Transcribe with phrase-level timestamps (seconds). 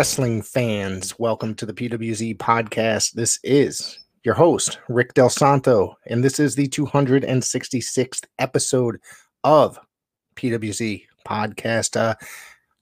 [0.00, 1.18] Wrestling fans.
[1.18, 3.12] Welcome to the PWZ podcast.
[3.12, 8.98] This is your host, Rick Del Santo, and this is the 266th episode
[9.44, 9.78] of
[10.36, 12.00] PWZ podcast.
[12.00, 12.14] Uh,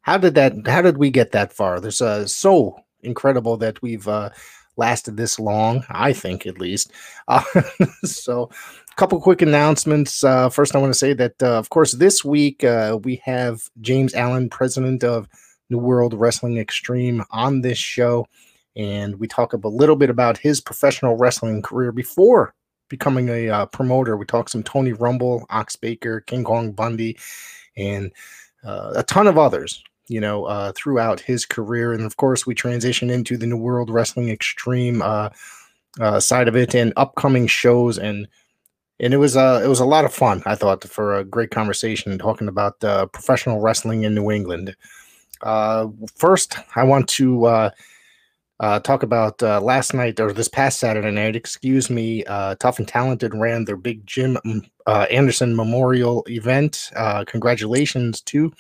[0.03, 0.65] how did that?
[0.65, 1.81] How did we get that far?
[1.81, 4.31] There's uh, so incredible that we've uh,
[4.77, 5.85] lasted this long.
[5.91, 6.93] I think, at least.
[7.27, 7.43] Uh,
[8.05, 8.49] so,
[8.93, 10.23] a couple quick announcements.
[10.23, 13.63] Uh, first, I want to say that, uh, of course, this week uh, we have
[13.81, 15.29] James Allen, president of
[15.71, 18.27] New World Wrestling Extreme, on this show,
[18.77, 22.55] and we talk a little bit about his professional wrestling career before
[22.89, 24.17] becoming a uh, promoter.
[24.17, 27.19] We talk some Tony Rumble, Ox Baker, King Kong Bundy,
[27.77, 28.13] and
[28.65, 31.93] uh, a ton of others you know, uh, throughout his career.
[31.93, 35.29] And of course, we transition into the New World Wrestling Extreme uh,
[36.01, 37.99] uh, side of it and upcoming shows.
[37.99, 38.27] And
[39.01, 40.43] and it was uh, it was a lot of fun.
[40.47, 44.75] I thought for a great conversation talking about uh, professional wrestling in New England.
[45.43, 47.45] Uh, first, I want to.
[47.47, 47.71] Uh,
[48.61, 52.25] uh, talk about uh, last night or this past Saturday night, excuse me.
[52.25, 56.91] Uh, Tough and Talented ran their big Jim mm, uh, Anderson Memorial event.
[56.97, 58.53] Uh, congratulations to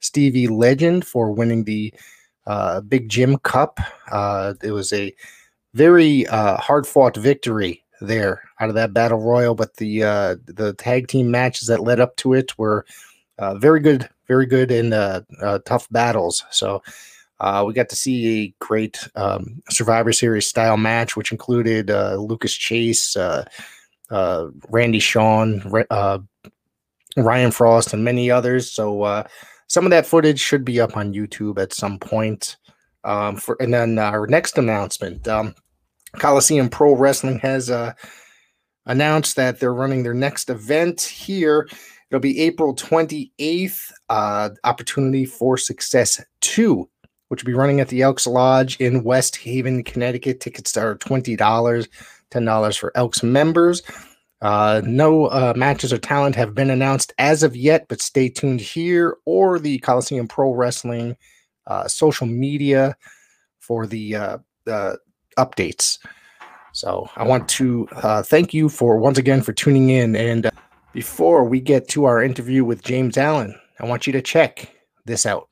[0.00, 1.92] Stevie Legend for winning the
[2.46, 3.80] uh, Big Jim Cup.
[4.10, 5.14] Uh, it was a
[5.74, 10.72] very uh, hard fought victory there out of that battle royal, but the uh, the
[10.74, 12.86] tag team matches that led up to it were
[13.38, 15.22] uh, very good, very good in uh,
[15.64, 16.44] tough battles.
[16.50, 16.82] So.
[17.66, 23.16] we got to see a great um, Survivor Series style match, which included Lucas Chase,
[24.10, 25.62] Randy Shawn,
[27.16, 28.70] Ryan Frost, and many others.
[28.70, 29.24] So
[29.66, 32.56] some of that footage should be up on YouTube at some point.
[33.04, 35.54] Um, for and then our next announcement, um,
[36.18, 37.92] Coliseum Pro Wrestling has uh,
[38.86, 41.68] announced that they're running their next event here.
[42.14, 43.90] It'll be April 28th.
[44.08, 46.88] Uh, Opportunity for Success 2,
[47.26, 50.38] which will be running at the Elks Lodge in West Haven, Connecticut.
[50.38, 51.36] Tickets are $20,
[52.30, 53.82] $10 for Elks members.
[54.40, 58.60] Uh, no uh, matches or talent have been announced as of yet, but stay tuned
[58.60, 61.16] here or the Coliseum Pro Wrestling
[61.66, 62.96] uh, social media
[63.58, 64.38] for the uh,
[65.36, 65.98] updates.
[66.70, 70.14] So I want to uh, thank you for once again for tuning in.
[70.14, 70.50] And uh,
[70.94, 74.70] before we get to our interview with James Allen, I want you to check
[75.04, 75.48] this out.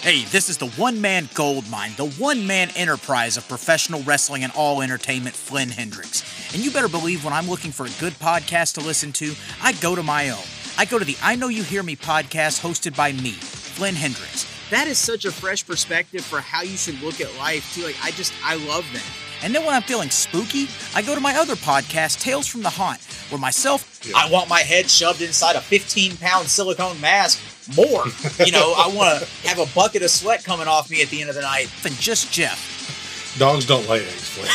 [0.00, 4.42] Hey, this is the one man gold mine, the one man enterprise of professional wrestling
[4.42, 6.24] and all entertainment, Flynn Hendricks.
[6.54, 9.72] And you better believe when I'm looking for a good podcast to listen to, I
[9.72, 10.44] go to my own.
[10.76, 14.53] I go to the I Know You Hear Me podcast hosted by me, Flynn Hendricks.
[14.70, 17.82] That is such a fresh perspective for how you should look at life, too.
[17.84, 19.04] Like, I just, I love that.
[19.42, 22.70] And then when I'm feeling spooky, I go to my other podcast, Tales from the
[22.70, 24.14] Haunt, where myself, yeah.
[24.16, 27.40] I want my head shoved inside a 15 pound silicone mask
[27.76, 28.04] more.
[28.44, 31.20] you know, I want to have a bucket of sweat coming off me at the
[31.20, 31.68] end of the night.
[31.82, 33.36] Than just Jeff.
[33.38, 34.48] Dogs don't lay eggs, Flynn.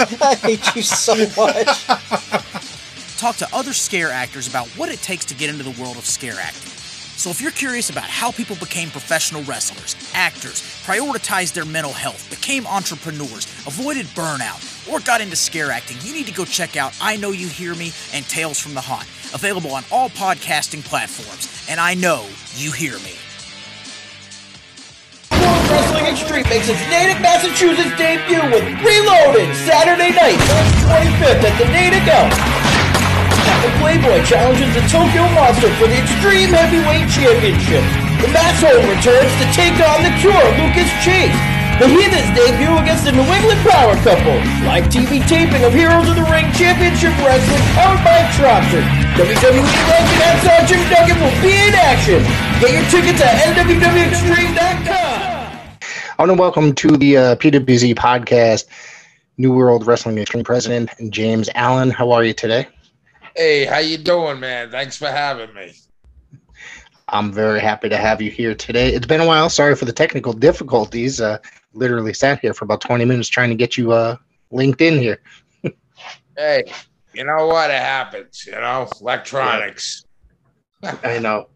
[0.22, 1.86] I hate you so much.
[3.18, 6.06] Talk to other scare actors about what it takes to get into the world of
[6.06, 6.72] scare acting.
[7.20, 12.30] So if you're curious about how people became professional wrestlers, actors, prioritized their mental health,
[12.30, 14.56] became entrepreneurs, avoided burnout,
[14.90, 17.74] or got into scare acting, you need to go check out I Know You Hear
[17.74, 19.04] Me and Tales from the Haunt,
[19.34, 21.44] available on all podcasting platforms.
[21.68, 22.24] And I know
[22.56, 23.12] you hear me.
[25.36, 31.58] World Wrestling Extreme makes its Natick, Massachusetts debut with Reloaded Saturday night, March 25th at
[31.60, 32.08] the Natick
[33.62, 37.82] the Playboy challenges the Tokyo Monster for the Extreme Heavyweight Championship.
[38.22, 41.34] The Masshole returns to take on the Cure, Lucas Chase.
[41.80, 44.36] The Heathens debut against the New England Power Couple.
[44.68, 48.84] Live TV taping of Heroes of the Ring Championship Wrestling powered by Tropster.
[49.16, 52.20] WWE legend Hacksaw Jim Duggan will be in action.
[52.60, 55.30] Get your tickets at nwextreme.com.
[56.18, 58.66] I want to welcome to the uh, PWZ podcast,
[59.38, 61.90] New World Wrestling Extreme President James Allen.
[61.90, 62.68] How are you today?
[63.36, 64.70] Hey, how you doing, man?
[64.70, 65.72] Thanks for having me.
[67.08, 68.92] I'm very happy to have you here today.
[68.92, 69.48] It's been a while.
[69.48, 71.20] Sorry for the technical difficulties.
[71.20, 71.38] Uh,
[71.72, 74.16] literally sat here for about 20 minutes trying to get you uh,
[74.50, 75.20] linked in here.
[76.36, 76.64] hey,
[77.14, 77.70] you know what?
[77.70, 78.44] It happens.
[78.46, 80.04] You know, electronics.
[80.82, 81.48] I know.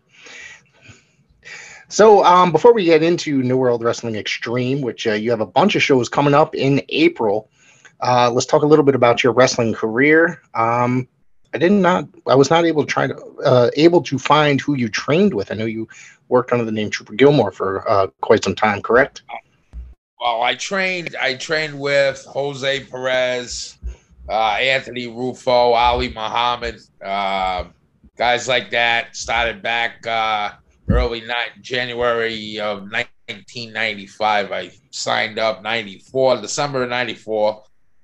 [1.88, 5.46] So, um, before we get into New World Wrestling Extreme, which uh, you have a
[5.46, 7.50] bunch of shows coming up in April,
[8.00, 10.40] uh, let's talk a little bit about your wrestling career.
[10.54, 11.08] Um,
[11.54, 12.08] I did not.
[12.26, 15.52] I was not able to try to uh, able to find who you trained with.
[15.52, 15.88] I know you
[16.28, 18.82] worked under the name Trooper Gilmore for uh, quite some time.
[18.82, 19.22] Correct?
[20.20, 21.14] Well, I trained.
[21.20, 23.78] I trained with Jose Perez,
[24.28, 27.64] uh, Anthony Rufo, Ali Muhammad, uh,
[28.16, 29.14] guys like that.
[29.14, 30.52] Started back uh,
[30.88, 34.50] early ni- January of 1995.
[34.50, 37.62] I signed up 94, December of 94.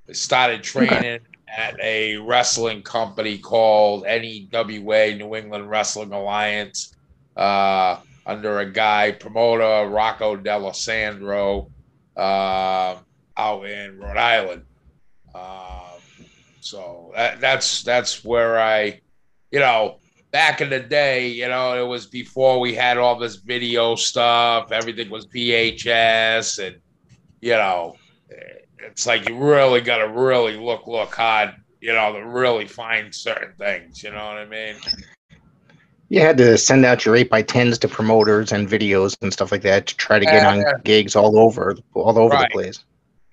[0.08, 1.20] I started training
[1.56, 6.94] at a wrestling company called NEWA, New England Wrestling Alliance,
[7.36, 11.70] uh, under a guy, promoter Rocco D'Alessandro,
[12.16, 12.96] uh,
[13.36, 14.64] out in Rhode Island.
[15.34, 16.00] Um,
[16.60, 19.00] so that, that's that's where I,
[19.50, 19.98] you know,
[20.30, 24.72] back in the day, you know, it was before we had all this video stuff.
[24.72, 26.76] Everything was VHS, and
[27.40, 27.96] you know,
[28.82, 33.14] it's like you really got to really look look hard, you know, to really find
[33.14, 34.02] certain things.
[34.02, 34.82] You know what I mean?
[36.10, 39.50] You had to send out your eight by tens to promoters and videos and stuff
[39.50, 42.36] like that to try to get Yeah, on gigs all over, all over Right.
[42.36, 42.84] the place.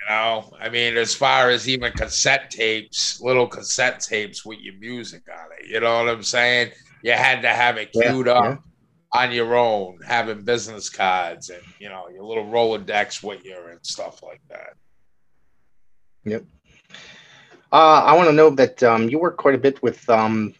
[0.01, 4.75] You know, I mean, as far as even cassette tapes, little cassette tapes with your
[4.79, 6.73] music on it, you know what I'm saying?
[7.01, 8.55] You had to have it Yeah, queued up
[9.13, 13.79] on your own, having business cards and you know your little Rolodex with you and
[13.83, 14.73] stuff like that.
[16.35, 20.53] Uh, I want to know that um, you work quite a bit with um,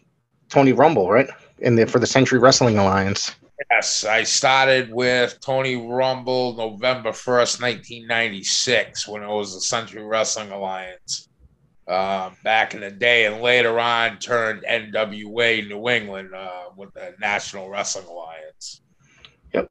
[0.48, 1.28] Tony Rumble, right?
[1.58, 3.34] In the for the Century Wrestling Alliance.
[3.70, 10.52] Yes, I started with Tony Rumble November 1st, 1996, when it was the Century Wrestling
[10.52, 11.28] Alliance
[11.88, 13.26] um, back in the day.
[13.26, 18.82] And later on turned NWA New England uh, with the National Wrestling Alliance.
[19.52, 19.70] Yep,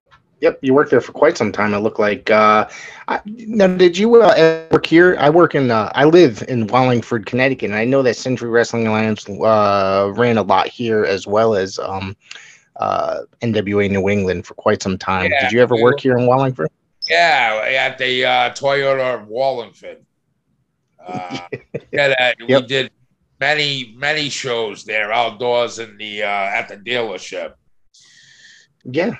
[0.62, 1.74] you worked there for quite some time.
[1.74, 2.30] It looked like.
[2.30, 2.68] Uh,
[3.08, 5.16] I, now, did you uh, ever work here?
[5.20, 5.72] I work in.
[5.72, 10.38] Uh, I live in Wallingford, Connecticut, and I know that Century Wrestling Alliance uh, ran
[10.38, 12.16] a lot here as well as um,
[12.78, 15.32] uh, NWA New England for quite some time.
[15.32, 16.70] Yeah, did you ever work here in Wallingford?
[17.10, 20.06] Yeah, at the uh, Toyota of Wallingford.
[21.06, 21.40] Uh,
[21.92, 22.62] yeah, Yep.
[22.62, 22.92] we did
[23.40, 27.54] many many shows there outdoors in the uh, at the dealership.
[28.84, 29.16] Yeah.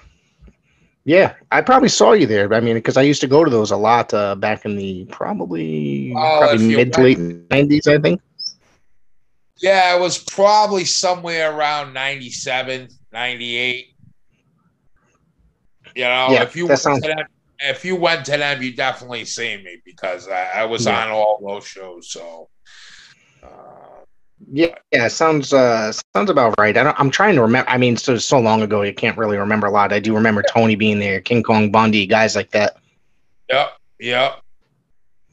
[1.08, 2.54] Yeah, I probably saw you there.
[2.54, 5.06] I mean, because I used to go to those a lot uh, back in the
[5.06, 7.18] probably Oh, probably mid to late
[7.50, 8.20] nineties, I think.
[9.62, 13.86] Yeah, it was probably somewhere around 97, 98.
[15.96, 17.26] You know, Yeah, if you went sounds- to them,
[17.60, 21.06] if you went to them, you definitely seen me because I, I was Yeah.
[21.06, 22.12] on all those shows.
[22.12, 22.50] So,
[23.42, 23.48] uh,
[24.52, 26.78] Yeah, yeah, sounds uh sounds about right.
[26.78, 27.70] I don't, I'm trying to remember.
[27.70, 29.92] I mean, so so long ago, you can't really remember a lot.
[29.92, 32.78] I do remember Tony being there, King Kong Bundy, guys like that.
[33.50, 34.42] Yep, yep,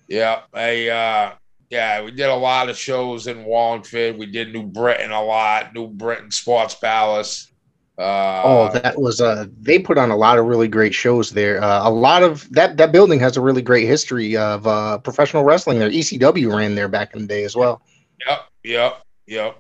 [0.08, 0.44] yep.
[0.54, 1.32] I uh
[1.70, 4.16] yeah, we did a lot of shows in Wallingford.
[4.16, 7.50] We did New Britain a lot, New Britain Sports Palace.
[7.96, 11.62] Uh oh, that was uh they put on a lot of really great shows there.
[11.62, 15.44] Uh, a lot of that that building has a really great history of uh professional
[15.44, 15.90] wrestling there.
[15.90, 17.82] ECW ran there back in the day as well.
[18.26, 19.58] Yep, yep, yep.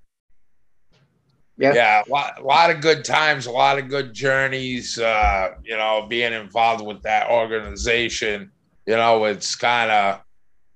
[1.56, 1.72] Yeah.
[1.74, 4.98] Yeah, a lot, a lot of good times, a lot of good journeys.
[4.98, 8.50] Uh, you know, being involved with that organization,
[8.86, 10.20] you know, it's kind of,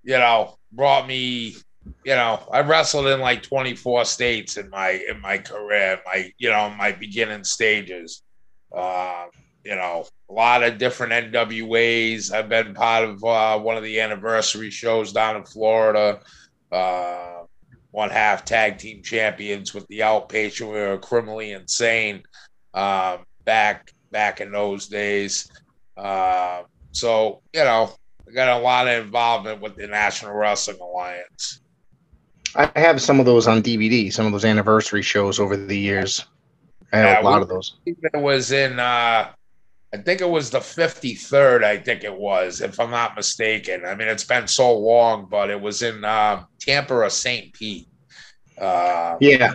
[0.04, 1.56] you know, brought me.
[2.04, 6.50] You know, I wrestled in like 24 states in my in my career, my you
[6.50, 8.22] know my beginning stages.
[8.74, 9.24] Uh,
[9.64, 12.32] you know, a lot of different NWAs.
[12.32, 16.20] I've been part of uh, one of the anniversary shows down in Florida.
[16.70, 17.37] Uh,
[17.90, 20.66] one half tag team champions with the outpatient.
[20.72, 22.22] We were criminally insane
[22.74, 25.50] um, back back in those days.
[25.96, 27.90] Uh, so you know,
[28.28, 31.60] I got a lot of involvement with the National Wrestling Alliance.
[32.54, 36.24] I have some of those on DVD, some of those anniversary shows over the years.
[36.92, 37.76] I have Yeah, a lot we- of those.
[37.84, 39.32] It was in, uh,
[39.92, 43.86] I think it was the 53rd, I think it was, if I'm not mistaken.
[43.86, 47.52] I mean, it's been so long, but it was in uh, Tampa or St.
[47.54, 47.88] Pete.
[48.60, 49.54] Uh, Yeah.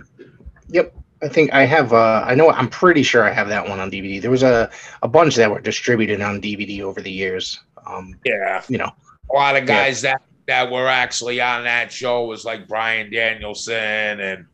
[0.70, 0.96] Yep.
[1.22, 3.90] I think I have uh I know I'm pretty sure I have that one on
[3.90, 4.22] DVD.
[4.22, 4.70] There was a,
[5.04, 7.62] a bunch that were distributed on DVD over the years.
[7.86, 8.62] Um, yeah.
[8.68, 8.92] you know.
[9.32, 14.20] a lot of guys that that were actually on that show was like Bryan Danielson
[14.20, 14.46] and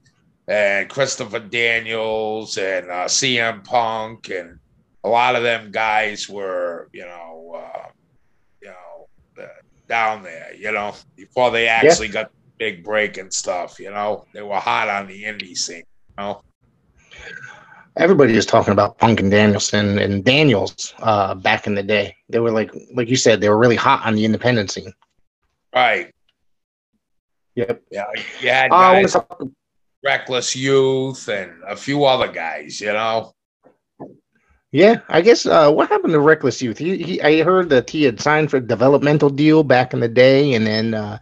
[0.47, 4.58] and Christopher Daniels and uh, CM Punk and
[5.09, 7.87] a lot of them guys were you know uh,
[8.61, 9.47] you know uh,
[9.87, 14.25] down there you know before they actually got the big break and stuff you know
[14.33, 15.77] they were hot on the indie scene
[16.09, 16.41] you know
[17.97, 22.15] Everybody was talking about Punk and Danielson and Daniels uh back in the day.
[22.29, 24.93] They were like like you said, they were really hot on the independent scene.
[25.73, 26.11] right
[27.55, 27.81] Yep.
[27.91, 28.05] yeah
[28.41, 29.41] you had guys talk-
[30.03, 33.33] Reckless Youth and a few other guys you know
[34.71, 36.77] yeah, I guess uh what happened to Reckless Youth?
[36.77, 40.07] He, he I heard that he had signed for a developmental deal back in the
[40.07, 41.19] day and then uh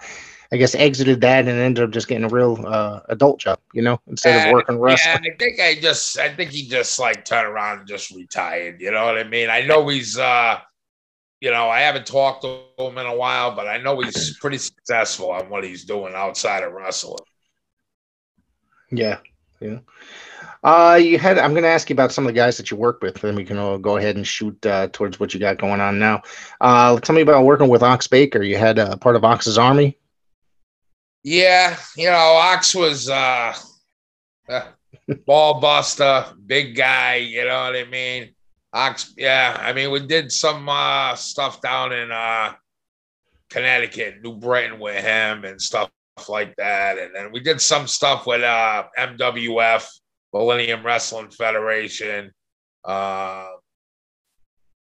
[0.52, 3.82] I guess exited that and ended up just getting a real uh, adult job, you
[3.82, 5.26] know, instead of working wrestling.
[5.26, 8.80] Yeah, I think I just I think he just like turned around and just retired.
[8.80, 9.50] You know what I mean?
[9.50, 10.60] I know he's uh
[11.40, 14.58] you know, I haven't talked to him in a while, but I know he's pretty
[14.58, 17.24] successful on what he's doing outside of wrestling.
[18.92, 19.20] Yeah,
[19.60, 19.80] yeah.
[20.64, 21.38] Uh, you had.
[21.38, 23.36] I'm going to ask you about some of the guys that you work with, then
[23.36, 26.22] we can all go ahead and shoot uh, towards what you got going on now.
[26.62, 28.42] Uh, tell me about working with Ox Baker.
[28.42, 29.98] You had uh, part of Ox's army.
[31.24, 33.54] Yeah, you know, Ox was uh,
[34.50, 34.62] uh
[35.26, 38.34] ball buster, big guy, you know what I mean?
[38.74, 42.54] Ox, yeah, I mean, we did some uh stuff down in uh
[43.50, 45.90] Connecticut, New Britain with him and stuff
[46.28, 46.98] like that.
[46.98, 49.88] And then we did some stuff with uh MWF,
[50.34, 52.32] Millennium Wrestling Federation.
[52.84, 53.48] Uh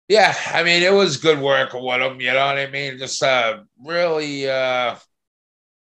[0.09, 2.99] yeah, I mean, it was good work with him, you know what I mean?
[2.99, 4.97] Just uh really uh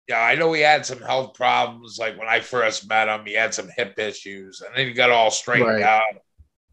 [0.08, 1.98] yeah, I know he had some health problems.
[1.98, 5.10] Like when I first met him, he had some hip issues, and then he got
[5.10, 5.82] all straightened Right.
[5.82, 6.02] out.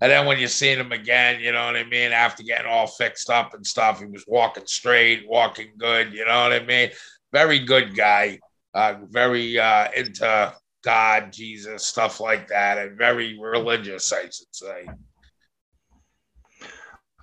[0.01, 2.11] And then when you seen him again, you know what I mean.
[2.11, 6.13] After getting all fixed up and stuff, he was walking straight, walking good.
[6.13, 6.91] You know what I mean.
[7.31, 8.39] Very good guy.
[8.75, 10.53] Uh, very uh, into
[10.83, 14.11] God, Jesus, stuff like that, and very religious.
[14.11, 14.87] I should say.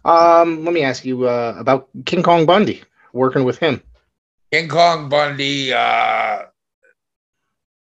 [0.05, 2.83] Um, let me ask you uh, about King Kong Bundy.
[3.12, 3.83] Working with him.
[4.52, 6.43] King Kong Bundy, uh,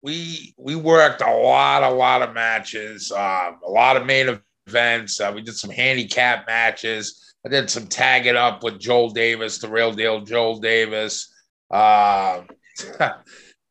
[0.01, 5.19] we we worked a lot, a lot of matches, um, a lot of main events.
[5.19, 7.35] Uh, we did some handicap matches.
[7.45, 11.33] I did some tagging up with Joel Davis, the real deal Joel Davis.
[11.71, 12.47] Um,
[12.99, 13.23] that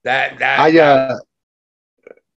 [0.04, 1.18] that I uh,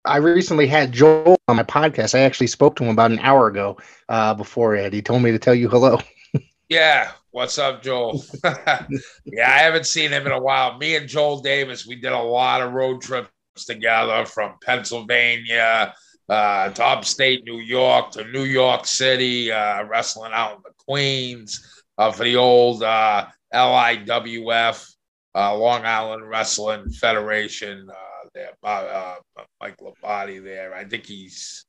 [0.04, 2.14] I recently had Joel on my podcast.
[2.14, 3.76] I actually spoke to him about an hour ago.
[4.08, 6.00] Uh, before Ed, he told me to tell you hello.
[6.70, 7.12] Yeah.
[7.30, 8.22] What's up, Joel?
[8.44, 10.76] yeah, I haven't seen him in a while.
[10.76, 13.30] Me and Joel Davis, we did a lot of road trips
[13.66, 15.94] together from Pennsylvania
[16.28, 21.82] uh, to upstate New York to New York City, uh, wrestling out in the Queens
[21.96, 24.94] uh, for the old uh, LIWF,
[25.38, 27.88] uh, Long Island Wrestling Federation.
[27.88, 29.16] Uh, there, uh,
[29.60, 30.74] Mike Labate there.
[30.74, 31.64] I think he's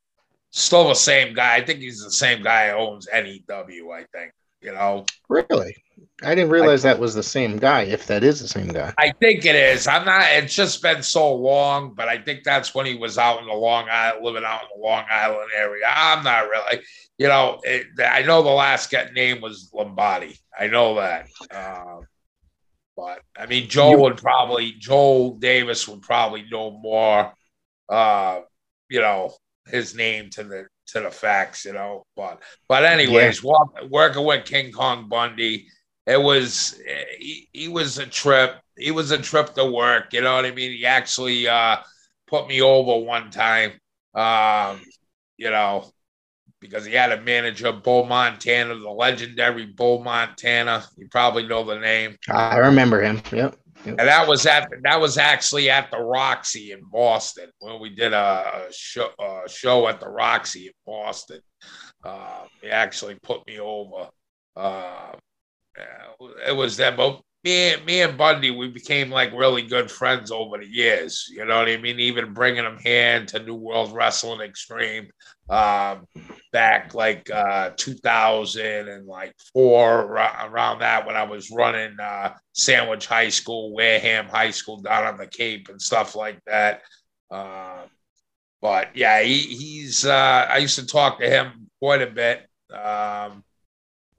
[0.49, 1.55] still the same guy.
[1.55, 4.33] I think he's the same guy who owns NEW, I think.
[4.61, 5.73] You know, Really?
[6.21, 7.83] I didn't realize that was the same guy.
[7.83, 8.93] If that is the same guy.
[8.97, 9.87] I think it is.
[9.87, 10.23] I'm not.
[10.31, 13.53] It's just been so long, but I think that's when he was out in the
[13.53, 15.85] Long Island, living out in the Long Island area.
[15.87, 16.83] I'm not really.
[17.17, 20.37] You know, it, I know the last name was Lombardi.
[20.57, 21.27] I know that.
[21.51, 22.01] Um,
[22.99, 27.33] but I mean, Joel would probably Joel Davis would probably know more.
[27.87, 28.41] Uh,
[28.89, 29.33] you know,
[29.67, 31.65] his name to the to the facts.
[31.65, 35.67] You know, but but anyways, walk, working with King Kong Bundy
[36.09, 36.81] it was
[37.19, 40.51] he, he was a trip he was a trip to work you know what i
[40.51, 41.77] mean he actually uh
[42.27, 43.71] put me over one time
[44.15, 44.81] um
[45.37, 45.85] you know
[46.59, 51.79] because he had a manager bull montana the legendary bull montana you probably know the
[51.79, 53.21] name I remember him.
[53.31, 53.55] Yep.
[53.85, 58.13] and that was at that was actually at the Roxy in Boston when we did
[58.13, 61.39] a, show a show at the Roxy in Boston.
[62.03, 64.09] Uh, he actually put me over.
[64.55, 65.13] Uh,
[66.45, 66.97] it was them.
[67.49, 71.27] Me, me and Bundy, we became like really good friends over the years.
[71.31, 71.99] You know what I mean?
[71.99, 75.09] Even bringing him here into New World Wrestling Extreme
[75.49, 76.05] um,
[76.53, 83.07] back like uh, 2000 and like four around that when I was running uh, Sandwich
[83.07, 86.83] High School, Wareham High School down on the Cape and stuff like that.
[87.31, 87.85] Uh,
[88.61, 90.05] but yeah, he, he's.
[90.05, 92.47] Uh, I used to talk to him quite a bit.
[92.71, 93.43] Um,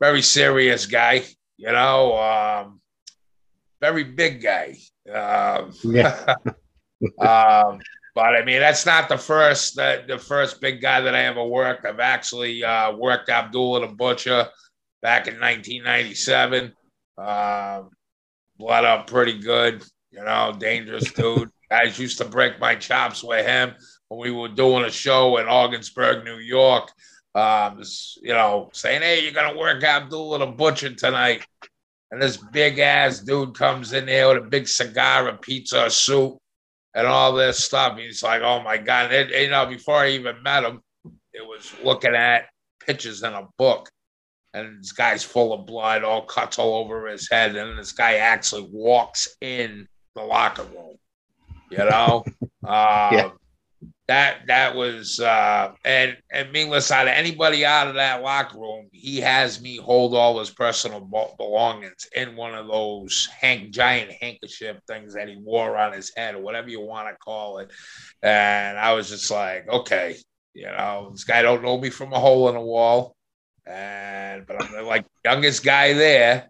[0.00, 1.22] very serious guy,
[1.56, 2.18] you know.
[2.18, 2.79] Um,
[3.80, 4.76] very big guy.
[5.12, 6.34] Um, Yeah.
[7.18, 7.80] um,
[8.14, 11.44] but I mean, that's not the first the, the first big guy that I ever
[11.44, 11.87] worked.
[11.87, 14.46] I've actually uh, worked Abdullah the Butcher
[15.00, 16.72] back in 1997.
[17.18, 17.90] Um,
[18.58, 21.50] blood up pretty good, you know, dangerous dude.
[21.70, 23.75] Guys used to break my chops with him
[24.08, 26.90] when we were doing a show in Augsburg, New York.
[27.34, 27.80] Um,
[28.20, 31.46] you know, saying, "Hey, you're gonna work Abdullah the Butcher tonight,"
[32.11, 35.90] and this big ass dude comes in there with a big cigar, a pizza, a
[35.90, 36.38] soup,
[36.95, 37.99] and all this stuff.
[37.99, 40.81] He's like, "Oh my god!" And, you know, before I even met him,
[41.33, 42.49] it was looking at
[42.85, 43.88] pictures in a book,
[44.55, 48.14] and this guy's full of blood, all cuts all over his head, and this guy
[48.14, 49.87] actually walks in
[50.17, 50.97] the locker room.
[51.71, 52.25] You know,
[52.64, 53.31] um, Yeah.
[54.11, 58.88] That that was uh and and meaningless out of anybody out of that locker room
[58.90, 64.79] he has me hold all his personal belongings in one of those hank giant handkerchief
[64.88, 67.71] things that he wore on his head or whatever you want to call it.
[68.21, 70.17] And i was just like okay
[70.55, 73.14] you know this guy don't know me from a hole in a wall.
[73.64, 76.50] And but i'm like youngest guy there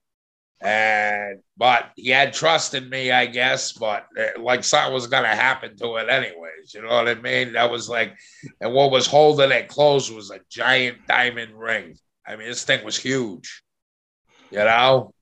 [0.61, 3.73] and but he had trust in me, I guess.
[3.73, 6.75] But uh, like something was gonna happen to it anyways.
[6.75, 7.55] You know what I mean?
[7.55, 8.17] That was like,
[8.61, 11.97] and what was holding it closed was a giant diamond ring.
[12.27, 13.63] I mean, this thing was huge.
[14.51, 15.15] You know,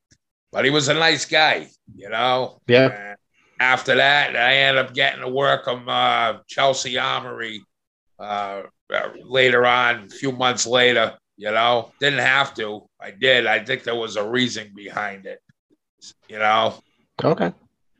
[0.52, 1.68] but he was a nice guy.
[1.94, 2.60] You know.
[2.66, 2.88] Yeah.
[2.88, 3.18] And
[3.60, 7.62] after that, I ended up getting to work on uh, Chelsea Armory
[8.18, 8.62] uh,
[9.22, 11.16] later on, a few months later.
[11.38, 12.82] You know, didn't have to.
[13.00, 13.46] I did.
[13.46, 15.40] I think there was a reason behind it.
[16.28, 16.74] You know.
[17.22, 17.52] Okay.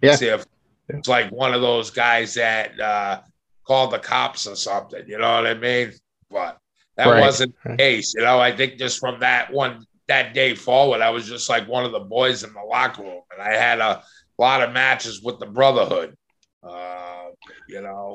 [0.03, 0.17] Yeah.
[0.17, 0.45] See if
[0.89, 3.21] it's like one of those guys that uh,
[3.65, 5.05] called the cops or something.
[5.07, 5.93] You know what I mean?
[6.31, 6.59] But
[6.97, 7.21] that right.
[7.21, 8.13] wasn't the case.
[8.17, 11.69] You know, I think just from that one that day forward, I was just like
[11.69, 14.03] one of the boys in the locker room, and I had a
[14.37, 16.17] lot of matches with the Brotherhood.
[16.61, 17.27] Uh,
[17.69, 18.15] you know,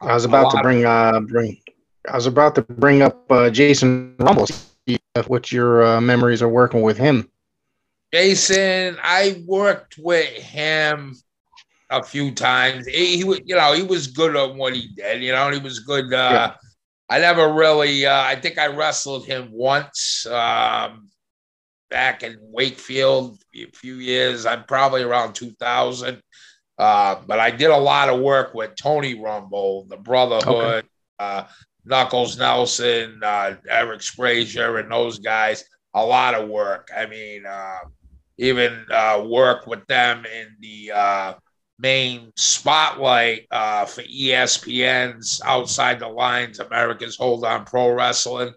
[0.00, 1.60] I was about to bring uh bring
[2.08, 4.46] I was about to bring up uh, Jason Rumble.
[5.26, 7.30] What your uh, memories are working with him?
[8.12, 11.16] Jason, I worked with him
[11.90, 12.86] a few times.
[12.86, 15.22] He, he was, you know, he was good on what he did.
[15.22, 16.12] You know, he was good.
[16.12, 16.54] Uh, yeah.
[17.08, 18.06] I never really.
[18.06, 21.08] Uh, I think I wrestled him once um,
[21.90, 24.46] back in Wakefield a few years.
[24.46, 26.22] I'm probably around 2000.
[26.78, 30.46] Uh, but I did a lot of work with Tony Rumble, the Brotherhood.
[30.48, 30.88] Okay.
[31.18, 31.44] Uh,
[31.84, 35.64] Knuckles Nelson, uh, Eric Frazier, and those guys.
[35.94, 36.88] A lot of work.
[36.96, 37.80] I mean, uh,
[38.38, 41.34] even uh, work with them in the uh,
[41.78, 48.52] main spotlight uh, for ESPN's Outside the Lines, America's Hold On Pro Wrestling.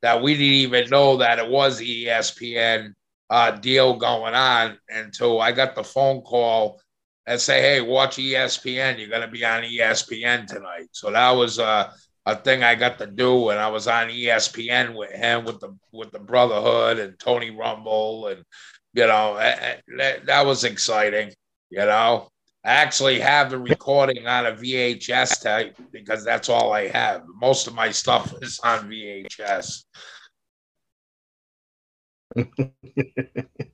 [0.00, 2.94] That we didn't even know that it was ESPN
[3.30, 6.80] uh, deal going on until I got the phone call
[7.26, 8.98] and say, "Hey, watch ESPN.
[8.98, 11.92] You're going to be on ESPN tonight." So that was uh,
[12.28, 15.74] a thing I got to do, and I was on ESPN with him with the
[15.92, 18.44] with the Brotherhood and Tony Rumble, and
[18.92, 21.32] you know eh, eh, that, that was exciting.
[21.70, 22.28] You know,
[22.64, 27.22] I actually have the recording on a VHS tape because that's all I have.
[27.40, 29.84] Most of my stuff is on VHS.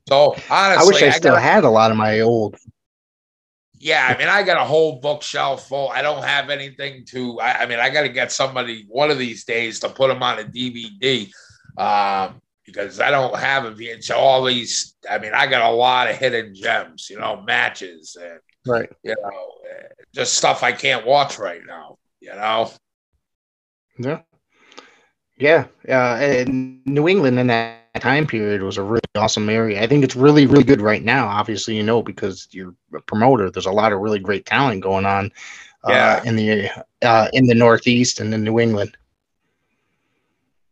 [0.07, 2.55] so honestly, I wish I, I still got, had a lot of my old
[3.85, 5.89] yeah, I mean, I got a whole bookshelf full.
[5.89, 7.39] I don't have anything to.
[7.39, 10.23] I, I mean, I got to get somebody one of these days to put them
[10.23, 11.31] on a DVD
[11.77, 14.09] um, because I don't have a VHS.
[14.15, 18.39] All these, I mean, I got a lot of hidden gems, you know, matches and
[18.65, 19.51] right, you know,
[20.15, 21.99] just stuff I can't watch right now.
[22.19, 22.71] You know.
[23.99, 24.21] Yeah.
[25.37, 25.67] Yeah.
[25.87, 29.81] Uh, in New England in that time period was a really awesome area.
[29.81, 31.27] I think it's really, really good right now.
[31.27, 33.49] Obviously, you know, because you're a promoter.
[33.49, 35.31] There's a lot of really great talent going on
[35.83, 36.23] uh, yeah.
[36.23, 36.69] in the
[37.01, 38.97] uh, in the Northeast and in New England.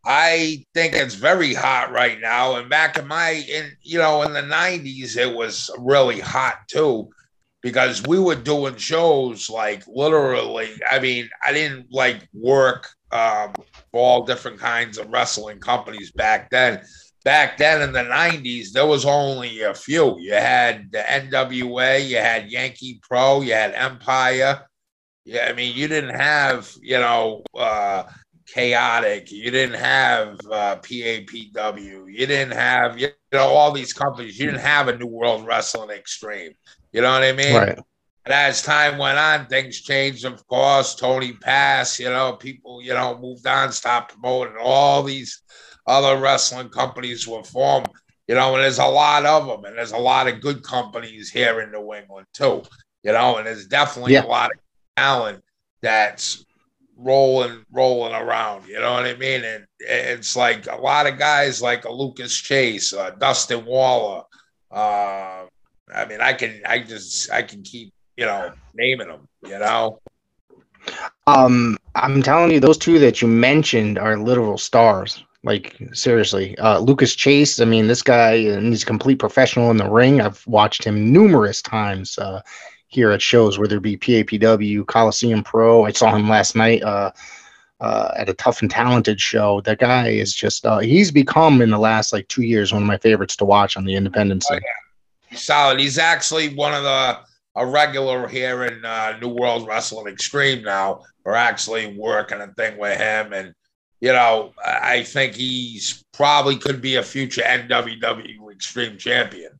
[0.06, 2.56] I think it's very hot right now.
[2.56, 7.08] And back in my, in you know, in the '90s, it was really hot too,
[7.62, 10.70] because we were doing shows like literally.
[10.90, 13.54] I mean, I didn't like work um,
[13.90, 16.82] for all different kinds of wrestling companies back then
[17.24, 20.18] back then in the 90s, there was only a few.
[20.20, 24.66] You had the NWA, you had Yankee Pro, you had Empire.
[25.24, 28.04] Yeah, I mean, you didn't have, you know, uh,
[28.46, 34.38] Chaotic, you didn't have uh, PAPW, you didn't have, you know, all these companies.
[34.38, 36.52] You didn't have a New World Wrestling Extreme.
[36.92, 37.56] You know what I mean?
[37.56, 37.78] Right.
[38.26, 40.94] And as time went on, things changed, of course.
[40.94, 45.42] Tony passed, you know, people, you know, moved on, stopped promoting all these
[45.86, 47.88] other wrestling companies were formed.
[48.26, 51.30] You know, and there's a lot of them, and there's a lot of good companies
[51.30, 52.62] here in New England too.
[53.02, 54.24] You know, and there's definitely yeah.
[54.24, 54.58] a lot of
[54.96, 55.44] talent
[55.82, 56.46] that's
[56.96, 58.66] rolling, rolling around.
[58.66, 59.44] You know what I mean?
[59.44, 64.22] And it's like a lot of guys like a Lucas Chase, uh, Dustin Waller.
[64.70, 65.44] Uh,
[65.94, 69.28] I mean, I can, I just, I can keep, you know, naming them.
[69.42, 70.00] You know.
[71.26, 75.22] Um, I'm telling you, those two that you mentioned are literal stars.
[75.44, 77.60] Like seriously, uh, Lucas Chase.
[77.60, 80.20] I mean, this guy, and he's a complete professional in the ring.
[80.20, 82.40] I've watched him numerous times uh,
[82.88, 85.84] here at shows, whether it be PAPW, Coliseum Pro.
[85.84, 87.10] I saw him last night uh,
[87.80, 89.60] uh, at a Tough and Talented show.
[89.60, 92.88] That guy is just, uh, he's become in the last like two years one of
[92.88, 94.56] my favorites to watch on the independent scene.
[94.56, 95.28] Oh, yeah.
[95.28, 95.78] He's solid.
[95.78, 97.18] He's actually one of the
[97.56, 101.02] a regular here in uh, New World Wrestling Extreme now.
[101.24, 103.54] We're actually working a thing with him, and
[104.00, 109.52] you know, I think he's probably could be a future NWW Extreme Champion.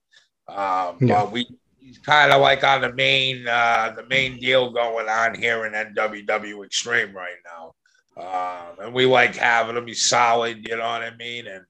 [0.48, 1.22] Um, yeah.
[1.22, 1.46] But we
[1.78, 5.72] he's kind of like on the main uh, the main deal going on here in
[5.72, 7.74] NWW Extreme right now.
[8.16, 9.86] Um, and we like having him.
[9.86, 11.46] He's solid, you know what I mean?
[11.46, 11.64] And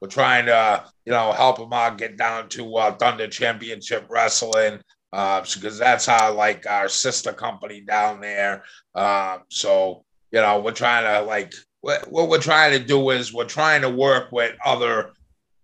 [0.00, 4.80] we're trying to, you know, help him out get down to uh, Thunder Championship Wrestling
[5.12, 8.64] uh, because uh, that's how like our sister company down there.
[8.94, 13.32] Um, so you know, we're trying to like what, what we're trying to do is
[13.32, 15.12] we're trying to work with other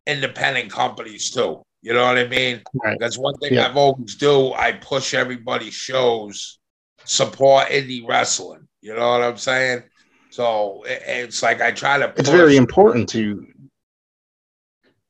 [0.06, 1.62] independent companies too.
[1.82, 2.62] You know what I mean?
[2.82, 2.98] Right.
[2.98, 3.68] Because one thing yeah.
[3.68, 6.58] I've always do, I push everybody's shows,
[7.04, 8.66] support indie wrestling.
[8.80, 9.82] You know what I'm saying?
[10.30, 12.08] So it's like I try to.
[12.08, 12.20] Push.
[12.20, 13.46] It's very important to.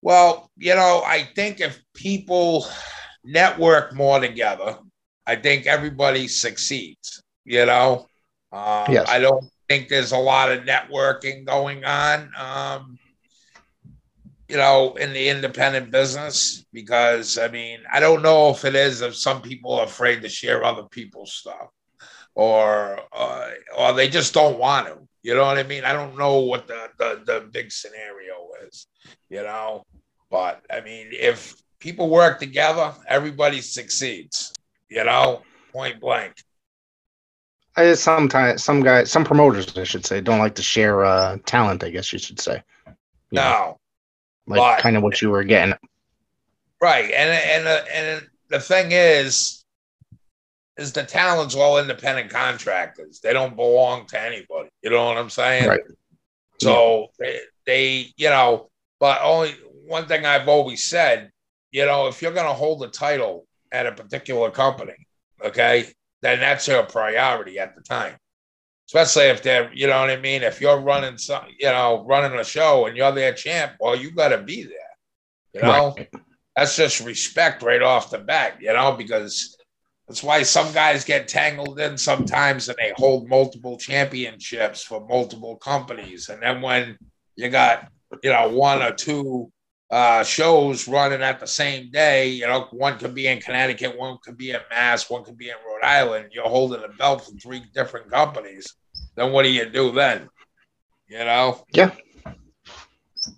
[0.03, 2.67] Well, you know, I think if people
[3.25, 4.79] network more together,
[5.27, 7.23] I think everybody succeeds.
[7.45, 8.07] You know,
[8.53, 9.09] um, yes.
[9.09, 12.99] I don't think there's a lot of networking going on, um,
[14.49, 19.01] you know, in the independent business because I mean, I don't know if it is
[19.03, 21.69] if some people are afraid to share other people's stuff
[22.35, 24.99] or uh, or they just don't want to.
[25.23, 25.85] You know what I mean?
[25.85, 28.35] I don't know what the, the the big scenario
[28.69, 28.87] is,
[29.29, 29.83] you know,
[30.31, 34.53] but I mean, if people work together, everybody succeeds.
[34.89, 36.35] You know, point blank.
[37.77, 41.85] I sometimes some guys, some promoters, I should say, don't like to share uh, talent.
[41.85, 42.63] I guess you should say.
[42.87, 42.93] You
[43.33, 43.79] no,
[44.47, 45.75] know, like kind of what you were getting.
[46.81, 49.65] Right, and and uh, and the thing is,
[50.77, 53.21] is the talent's all independent contractors.
[53.21, 54.69] They don't belong to anybody.
[54.83, 55.69] You know what I'm saying?
[55.69, 55.81] Right.
[56.61, 57.27] So yeah.
[57.27, 59.55] they, they, you know, but only
[59.87, 61.31] one thing I've always said,
[61.71, 64.95] you know, if you're going to hold a title at a particular company,
[65.45, 65.87] okay,
[66.23, 68.17] then that's your priority at the time.
[68.89, 70.43] Especially if they're, you know what I mean?
[70.43, 74.13] If you're running some, you know, running a show and you're their champ, well, you
[74.13, 74.73] got to be there.
[75.55, 76.09] You know, right.
[76.55, 79.57] that's just respect right off the bat, you know, because
[80.07, 85.57] that's why some guys get tangled in sometimes and they hold multiple championships for multiple
[85.57, 86.29] companies.
[86.29, 86.97] And then when
[87.35, 87.91] you got,
[88.23, 89.51] you know, one or two
[89.91, 92.29] uh, shows running at the same day.
[92.29, 95.49] You know, one could be in Connecticut, one could be in Mass, one could be
[95.49, 96.31] in Rhode Island.
[96.33, 98.75] You're holding a belt from three different companies.
[99.15, 100.29] Then what do you do then?
[101.09, 101.65] You know?
[101.73, 101.93] Yeah.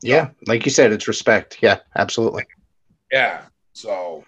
[0.02, 0.30] Yeah.
[0.46, 1.58] Like you said, it's respect.
[1.60, 2.44] Yeah, absolutely.
[3.12, 3.42] Yeah.
[3.72, 4.24] So,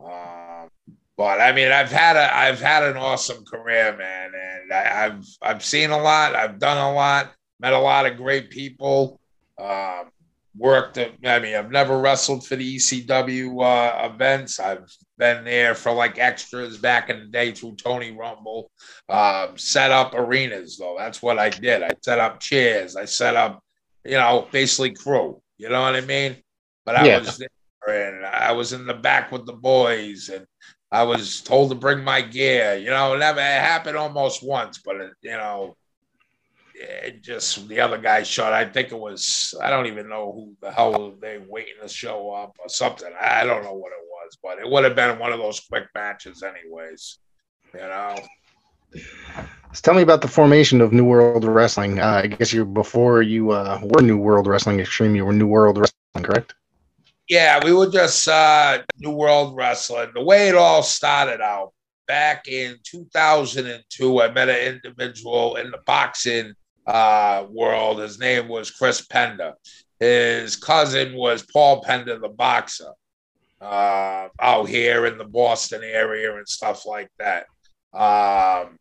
[0.00, 0.68] um,
[1.16, 5.24] but I mean, I've had a, I've had an awesome career, man, and I, have
[5.40, 9.20] I've seen a lot, I've done a lot, met a lot of great people.
[9.58, 10.10] Um,
[10.56, 14.60] worked at, I mean, I've never wrestled for the ECW uh, events.
[14.60, 18.70] I've been there for like extras back in the day through Tony Rumble.
[19.08, 20.96] Um, set up arenas, though.
[20.98, 21.82] That's what I did.
[21.82, 22.96] I set up chairs.
[22.96, 23.62] I set up,
[24.04, 25.40] you know, basically crew.
[25.58, 26.36] You know what I mean?
[26.84, 27.18] But I yeah.
[27.18, 27.48] was there
[27.88, 30.46] and I was in the back with the boys and
[30.90, 32.76] I was told to bring my gear.
[32.76, 35.76] You know, never it happened almost once, but it, you know,
[36.82, 38.52] it just the other guy shot.
[38.52, 42.30] I think it was I don't even know who the hell they waiting to show
[42.32, 43.12] up or something.
[43.20, 45.84] I don't know what it was, but it would have been one of those quick
[45.94, 47.18] matches, anyways.
[47.74, 48.16] You know.
[49.74, 51.98] So tell me about the formation of New World Wrestling.
[51.98, 55.46] Uh, I guess you before you uh, were New World Wrestling Extreme, you were New
[55.46, 56.54] World Wrestling, correct?
[57.28, 60.10] Yeah, we were just uh, New World Wrestling.
[60.14, 61.72] The way it all started out
[62.06, 66.52] back in 2002, I met an individual in the boxing
[66.86, 67.98] uh, world.
[67.98, 69.54] His name was Chris Pender.
[70.00, 72.92] His cousin was Paul Pender, the boxer,
[73.60, 77.46] uh, out here in the Boston area and stuff like that.
[77.96, 78.78] Um,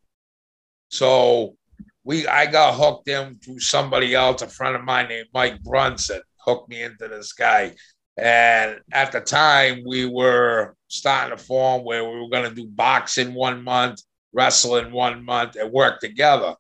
[0.90, 1.56] so
[2.04, 6.22] we, I got hooked in through somebody else, a friend of mine named Mike Brunson,
[6.38, 7.76] hooked me into this guy.
[8.18, 12.68] And at the time, we were starting to form where we were going to do
[12.68, 14.02] boxing one month,
[14.34, 16.56] wrestling one month, and work together.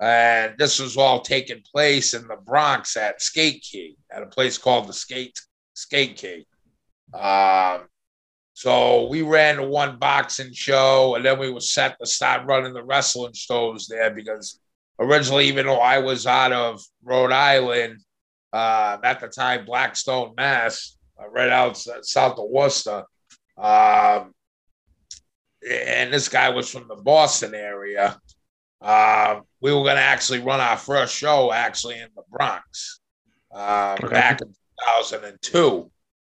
[0.00, 4.56] And this was all taking place in the Bronx at Skate Key, at a place
[4.56, 5.40] called the Skate
[5.74, 6.46] Skate Key.
[7.14, 7.88] Um,
[8.54, 12.74] so we ran the one boxing show, and then we were set to start running
[12.74, 14.60] the wrestling shows there because
[14.98, 18.00] originally, even though I was out of Rhode Island
[18.52, 23.04] uh, at the time, Blackstone, Mass, uh, right out south of Worcester,
[23.56, 24.32] um,
[25.68, 28.18] and this guy was from the Boston area.
[28.80, 33.00] Uh, we were going to actually run our first show actually in the Bronx
[33.52, 34.12] uh, okay.
[34.12, 34.48] back in
[35.02, 35.90] 2002.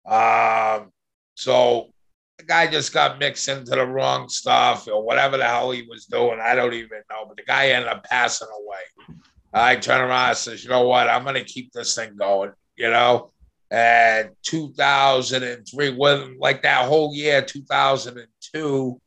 [0.05, 0.91] Um,
[1.35, 1.89] so
[2.37, 6.05] the guy just got mixed into the wrong stuff or whatever the hell he was
[6.05, 6.39] doing.
[6.41, 7.25] I don't even know.
[7.27, 9.15] But the guy ended up passing away.
[9.53, 11.09] I turn around and says, you know what?
[11.09, 13.31] I'm going to keep this thing going, you know?
[13.71, 19.01] And 2003, with like that whole year, 2002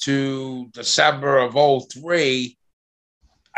[0.00, 1.54] to December of
[1.92, 2.57] 03,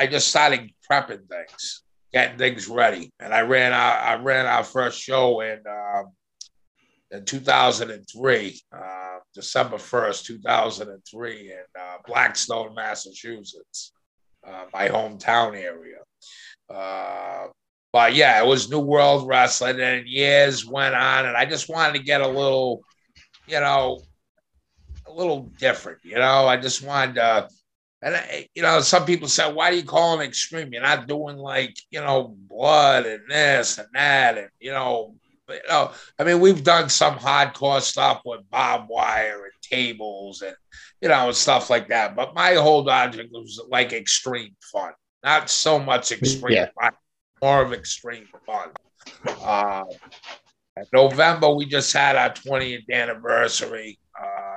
[0.01, 3.13] I just started prepping things, getting things ready.
[3.21, 6.13] And I ran our, I ran our first show in, um,
[7.11, 13.93] in 2003, uh, December 1st, 2003, in uh, Blackstone, Massachusetts,
[14.49, 15.99] uh, my hometown area.
[16.75, 17.49] Uh,
[17.93, 21.99] but yeah, it was New World Wrestling, and years went on, and I just wanted
[21.99, 22.81] to get a little,
[23.47, 24.01] you know,
[25.07, 25.99] a little different.
[26.05, 27.49] You know, I just wanted to,
[28.03, 30.73] and I, you know, some people say, "Why do you call it extreme?
[30.73, 35.15] You're not doing like you know blood and this and that, and you know."
[35.49, 40.55] You know, I mean, we've done some hardcore stuff with barbed wire and tables and
[41.01, 42.15] you know and stuff like that.
[42.15, 44.93] But my whole object was like extreme fun,
[45.25, 46.69] not so much extreme Yeah.
[46.81, 46.93] fun,
[47.43, 48.71] more of extreme fun.
[49.41, 49.83] Uh,
[50.93, 53.99] November, we just had our 20th anniversary.
[54.23, 54.50] Uh,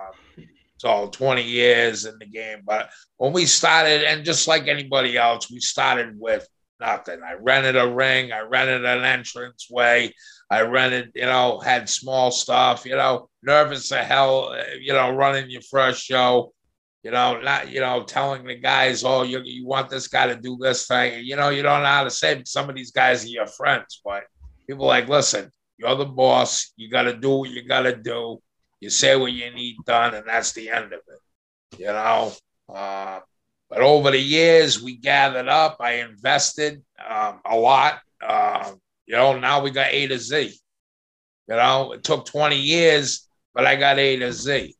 [0.83, 2.59] so 20 years in the game.
[2.65, 6.45] But when we started, and just like anybody else, we started with
[6.81, 7.21] nothing.
[7.25, 10.13] I rented a ring, I rented an entrance way,
[10.51, 15.49] I rented, you know, had small stuff, you know, nervous as hell, you know, running
[15.49, 16.53] your first show.
[17.01, 20.37] You know, not you know, telling the guys, oh, you, you want this guy to
[20.37, 21.25] do this thing.
[21.25, 22.41] You know, you don't know how to say.
[22.45, 24.23] Some of these guys are your friends, but
[24.65, 26.71] people like, listen, you're the boss.
[26.77, 28.41] You got to do what you got to do.
[28.83, 31.79] You say what you need done, and that's the end of it.
[31.79, 32.33] You know.
[32.67, 33.21] Uh,
[33.69, 35.77] but over the years, we gathered up.
[35.79, 38.01] I invested um, a lot.
[38.21, 38.73] Uh,
[39.05, 40.53] you know, now we got A to Z.
[41.47, 44.75] You know, it took 20 years, but I got A to Z.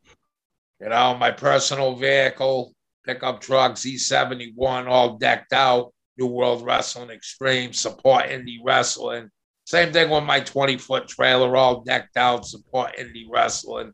[0.81, 2.73] You know, my personal vehicle,
[3.05, 5.93] pickup truck, Z71, all decked out.
[6.17, 9.29] New World Wrestling Extreme, support indie wrestling.
[9.65, 13.93] Same thing with my 20 foot trailer, all decked out, support indie wrestling.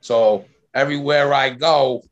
[0.00, 2.02] So everywhere I go,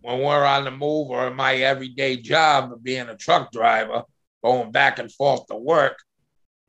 [0.00, 4.04] when we're on the move or in my everyday job of being a truck driver,
[4.42, 5.98] going back and forth to work,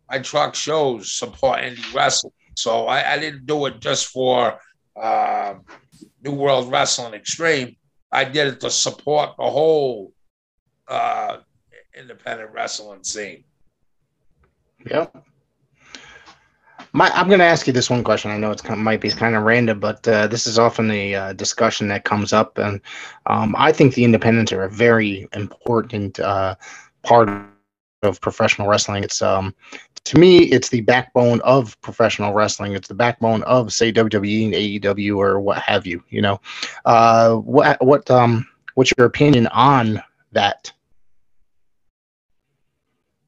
[0.09, 2.33] my truck shows support indie wrestling.
[2.57, 4.59] So I, I didn't do it just for
[5.01, 5.53] uh,
[6.21, 7.77] New World Wrestling Extreme.
[8.11, 10.11] I did it to support the whole
[10.89, 11.37] uh,
[11.97, 13.45] independent wrestling scene.
[14.85, 15.23] Yep.
[16.93, 18.31] My, I'm going to ask you this one question.
[18.31, 20.91] I know it's kind of, might be kind of random, but uh, this is often
[20.91, 22.81] a uh, discussion that comes up, and
[23.27, 26.55] um, I think the independents are a very important uh,
[27.03, 27.29] part
[28.03, 29.03] of professional wrestling.
[29.03, 29.55] It's um,
[30.03, 32.73] to me, it's the backbone of professional wrestling.
[32.73, 36.03] It's the backbone of, say, WWE and AEW or what have you.
[36.09, 36.41] You know,
[36.85, 40.01] uh, what what um, what's your opinion on
[40.31, 40.71] that?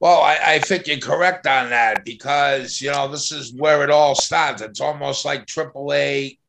[0.03, 3.89] Well, I, I think you're correct on that because you know this is where it
[3.89, 4.61] all starts.
[4.61, 6.39] It's almost like AAA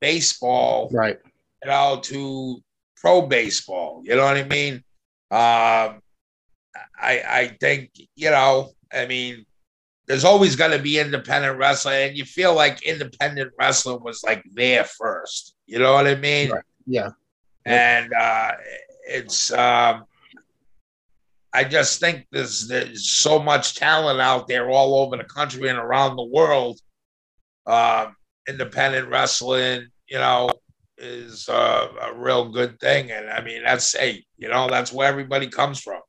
[0.00, 1.18] baseball, Right.
[1.64, 2.62] you know, to
[2.96, 4.02] pro baseball.
[4.04, 4.74] You know what I mean?
[5.32, 6.00] Um,
[6.96, 8.70] I I think you know.
[8.92, 9.46] I mean,
[10.06, 14.44] there's always going to be independent wrestling, and you feel like independent wrestling was like
[14.52, 15.56] there first.
[15.66, 16.50] You know what I mean?
[16.52, 16.62] Right.
[16.86, 17.08] Yeah.
[17.64, 18.52] and uh,
[19.08, 20.04] it's um,
[21.54, 25.78] I just think there's there's so much talent out there all over the country and
[25.78, 26.80] around the world.
[27.66, 28.16] Um,
[28.48, 30.50] independent wrestling, you know,
[30.98, 35.08] is uh, a real good thing, and I mean that's hey, you know, that's where
[35.08, 36.00] everybody comes from.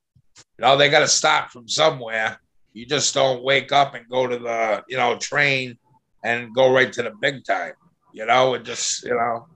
[0.57, 2.39] You know, they got to start from somewhere.
[2.73, 5.77] You just don't wake up and go to the you know train
[6.23, 7.73] and go right to the big time.
[8.13, 9.47] You know, it just you know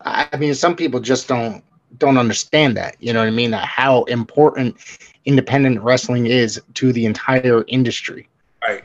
[0.00, 1.64] I mean, some people just don't
[1.98, 2.96] don't understand that.
[3.00, 3.52] You know what I mean?
[3.52, 4.76] How important
[5.24, 8.28] independent wrestling is to the entire industry.
[8.66, 8.84] Right.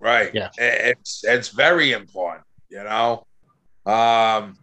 [0.00, 0.34] Right.
[0.34, 0.50] Yeah.
[0.58, 3.26] It's it's very important, you know.
[3.84, 4.58] Um,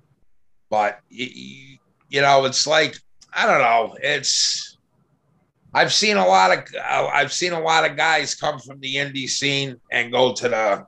[0.69, 2.97] but y- y- you know, it's like
[3.33, 3.97] I don't know.
[4.01, 4.77] It's
[5.73, 9.29] I've seen a lot of I've seen a lot of guys come from the indie
[9.29, 10.85] scene and go to the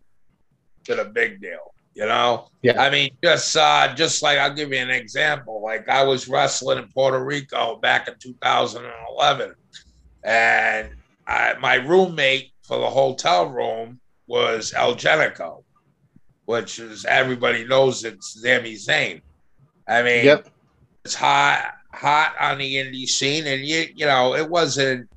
[0.85, 1.73] to the big deal.
[1.95, 2.49] You know.
[2.61, 2.81] Yeah.
[2.81, 5.61] I mean, just uh, just like I'll give you an example.
[5.63, 9.55] Like I was wrestling in Puerto Rico back in 2011,
[10.23, 10.89] and
[11.27, 15.63] I, my roommate for the hotel room was El Genico,
[16.45, 19.21] which is everybody knows it's Sami Zayn.
[19.87, 20.49] I mean, Yep.
[21.05, 25.07] it's hot, hot on the indie scene, and you, you know, it wasn't,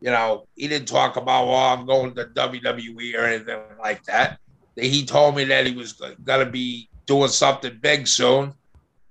[0.00, 4.38] you know, he didn't talk about, oh, I'm going to WWE or anything like that.
[4.76, 8.54] He told me that he was going to be doing something big soon,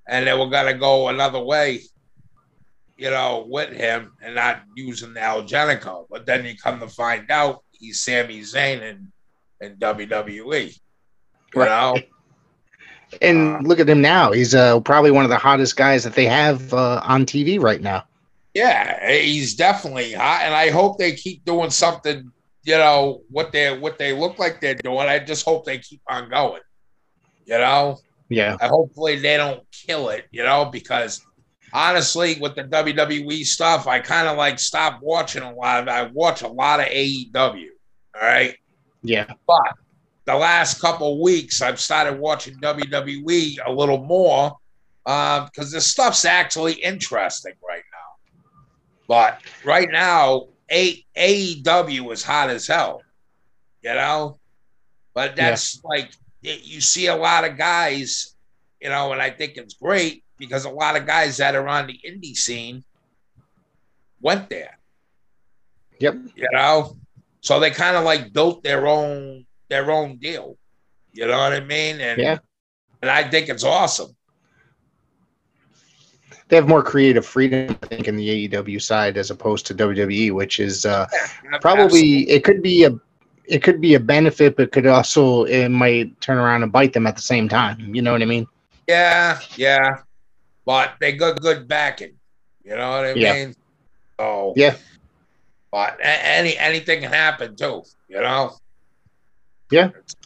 [0.07, 1.81] and they were gonna go another way,
[2.97, 6.05] you know, with him and not using the El Genico.
[6.09, 9.11] But then you come to find out he's Sami Zayn in,
[9.59, 10.73] in WWE.
[11.53, 11.67] You Right.
[11.67, 12.03] know?
[13.21, 14.31] And Uh, look at him now.
[14.31, 17.81] He's uh, probably one of the hottest guys that they have uh, on TV right
[17.81, 18.05] now.
[18.53, 22.31] Yeah, he's definitely hot, and I hope they keep doing something.
[22.63, 25.07] You know what they what they look like they're doing.
[25.09, 26.61] I just hope they keep on going.
[27.45, 27.97] You know,
[28.29, 28.55] Yeah.
[28.61, 30.25] I hopefully they don't kill it.
[30.31, 31.25] You know, because
[31.73, 35.87] honestly, with the WWE stuff, I kind of like stopped watching a lot of.
[35.87, 37.67] I watch a lot of AEW.
[38.15, 38.55] All right,
[39.03, 39.25] Yeah.
[39.47, 39.73] but
[40.25, 44.57] the last couple weeks, I've started watching WWE a little more
[45.07, 48.43] um, because this stuff's actually interesting right now.
[49.07, 53.01] But right now, A- AEW is hot as hell,
[53.81, 54.39] you know.
[55.13, 56.11] But that's like
[56.43, 58.35] it, you see a lot of guys,
[58.79, 61.87] you know, and I think it's great because a lot of guys that are on
[61.87, 62.83] the indie scene
[64.21, 64.77] went there
[65.99, 66.15] Yep.
[66.35, 66.95] you know
[67.41, 70.57] so they kind of like built their own their own deal
[71.11, 72.37] you know what i mean and Yeah.
[73.01, 74.15] and i think it's awesome
[76.51, 80.33] They have more creative freedom, I think, in the AEW side as opposed to WWE,
[80.33, 81.07] which is uh,
[81.61, 82.91] probably it could be a
[83.45, 87.07] it could be a benefit, but could also it might turn around and bite them
[87.07, 87.95] at the same time.
[87.95, 88.47] You know what I mean?
[88.87, 89.99] yeah yeah
[90.65, 92.15] but they got good backing
[92.63, 93.33] you know what i Yeah.
[93.33, 93.55] mean
[94.19, 94.75] so Yeah.
[95.71, 98.57] but any anything can happen too you know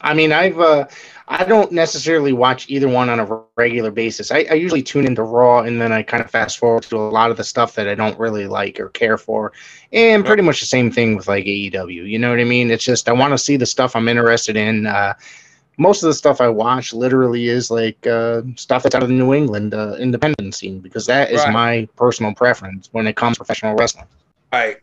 [0.01, 0.87] I mean, I've uh,
[1.27, 4.31] I don't necessarily watch either one on a regular basis.
[4.31, 7.09] I, I usually tune into Raw and then I kind of fast forward to a
[7.09, 9.53] lot of the stuff that I don't really like or care for,
[9.93, 12.07] and pretty much the same thing with like AEW.
[12.09, 12.71] You know what I mean?
[12.71, 14.87] It's just I want to see the stuff I'm interested in.
[14.87, 15.13] Uh,
[15.77, 19.15] most of the stuff I watch literally is like uh, stuff that's out of the
[19.15, 21.53] New England uh, independent scene because that is Right.
[21.53, 24.05] my personal preference when it comes to professional wrestling.
[24.53, 24.77] right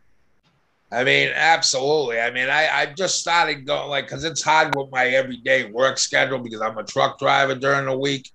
[0.92, 4.88] i mean absolutely i mean i i just started going like because it's hard with
[4.92, 8.30] my everyday work schedule because i'm a truck driver during the week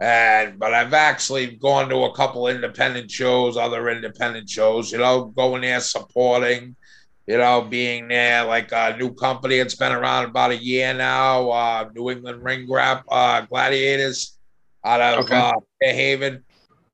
[0.00, 5.26] and but I've actually gone to a couple independent shows, other independent shows, you know,
[5.26, 6.76] going there supporting,
[7.26, 9.56] you know, being there like a new company.
[9.56, 11.50] It's been around about a year now.
[11.50, 14.38] Uh, New England Ring Grap uh, Gladiators
[14.84, 15.32] out of Okay.
[15.32, 16.44] uh, Fairhaven.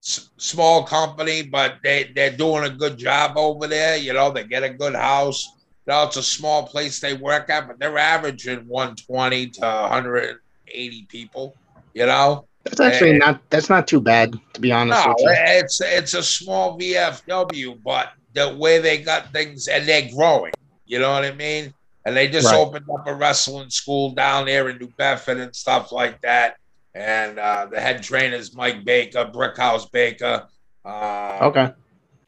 [0.05, 3.97] S- small company, but they they're doing a good job over there.
[3.97, 5.57] You know, they get a good house.
[5.87, 11.57] Know, it's a small place they work at, but they're averaging 120 to 180 people.
[11.95, 13.19] You know, That's actually Eh.
[13.19, 15.37] not that's not too bad to be honest no, with you.
[15.59, 20.55] it's it's a small VFW, but the way they got things and they're growing.
[20.87, 21.75] You know what I mean?
[22.05, 22.55] And they just Right.
[22.55, 26.57] opened up a wrestling school down there in New Bedford and stuff like that.
[26.95, 30.47] And uh, the head trainer is Mike Baker, Brickhouse Baker.
[30.85, 31.73] Uh, Okay.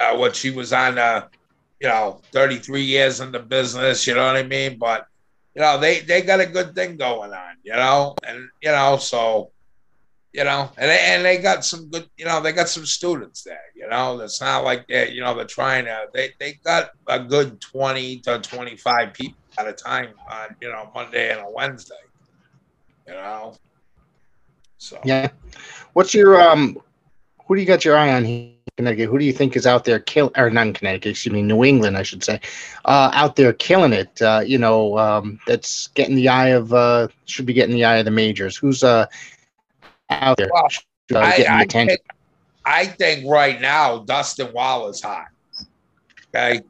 [0.01, 1.27] uh, what she was on, uh,
[1.81, 4.79] you know, 33 years in the business, you know what I mean?
[4.79, 5.07] But,
[5.55, 8.97] you know, they, they got a good thing going on, you know, and, you know,
[8.99, 9.53] so,
[10.33, 13.43] you know, and they, and they got some good, you know, they got some students
[13.43, 16.91] there, you know, it's not like they're, you know, they're trying to, they, they got
[17.09, 21.51] a good 20 to 25 people at a time on, you know, Monday and a
[21.51, 21.95] Wednesday,
[23.07, 23.55] you know,
[24.79, 24.99] so.
[25.05, 25.29] Yeah.
[25.93, 26.79] What's your um?
[27.47, 29.09] Who do you got your eye on here in Connecticut?
[29.09, 31.11] Who do you think is out there kill or not in Connecticut?
[31.13, 32.41] Excuse me, New England, I should say.
[32.85, 34.21] Uh, out there killing it.
[34.21, 37.97] Uh, you know, um, that's getting the eye of uh, should be getting the eye
[37.97, 38.57] of the majors.
[38.57, 39.07] Who's uh
[40.11, 40.69] out there Well,
[41.15, 41.89] uh, I, getting I attention?
[41.89, 42.01] think,
[42.65, 45.27] I think right now Dustin Waller's hot.
[46.35, 46.61] Okay,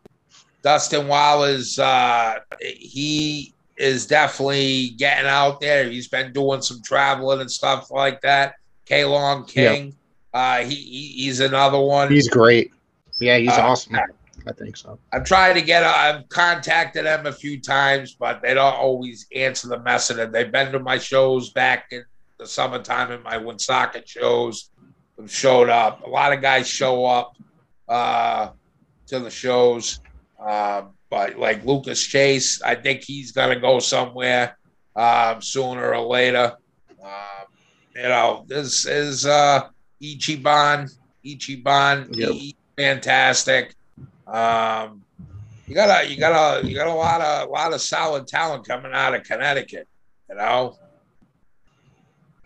[0.63, 5.89] Dustin Waller's uh, he is definitely getting out there.
[5.89, 8.55] He's been doing some traveling and stuff like that.
[8.85, 9.95] K Long King,
[10.33, 12.11] uh, he, he he's another one.
[12.11, 12.73] He's great.
[13.19, 13.97] Yeah, he's Uh, awesome.
[14.49, 14.99] I think so.
[15.13, 15.83] I'm trying to get.
[15.83, 20.19] I've contacted them a few times, but they don't always answer the message.
[20.19, 22.05] And they've been to my shows back in
[22.39, 24.71] the summertime in my Woonsocket shows.
[25.19, 26.07] Have showed up.
[26.07, 27.35] A lot of guys show up
[27.89, 28.51] uh,
[29.07, 30.01] to the shows,
[30.39, 34.57] um, but like Lucas Chase, I think he's gonna go somewhere
[34.97, 36.55] um, sooner or later.
[37.03, 37.47] Um,
[37.95, 39.69] you know, this is uh,
[40.03, 40.91] Ichiban.
[41.25, 42.31] Ichiban, Yep.
[42.77, 43.75] fantastic.
[44.27, 45.03] Um,
[45.67, 48.27] you got a you got a you got a lot of a lot of solid
[48.27, 49.89] talent coming out of Connecticut.
[50.29, 50.77] You know,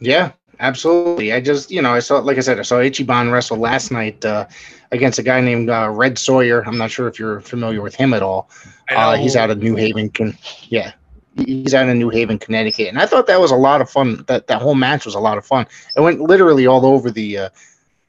[0.00, 1.32] Yeah, absolutely.
[1.32, 4.24] I just, you know, I saw, like I said, I saw Ichiban wrestle last night
[4.24, 4.46] uh,
[4.92, 6.62] against a guy named uh, Red Sawyer.
[6.66, 8.48] I'm not sure if you're familiar with him at all.
[8.90, 10.10] Uh, he's out of New Haven.
[10.10, 10.36] Can,
[10.68, 10.92] yeah,
[11.36, 14.24] he's out in New Haven, Connecticut, and I thought that was a lot of fun.
[14.26, 15.66] That that whole match was a lot of fun.
[15.96, 17.38] It went literally all over the.
[17.38, 17.48] Uh,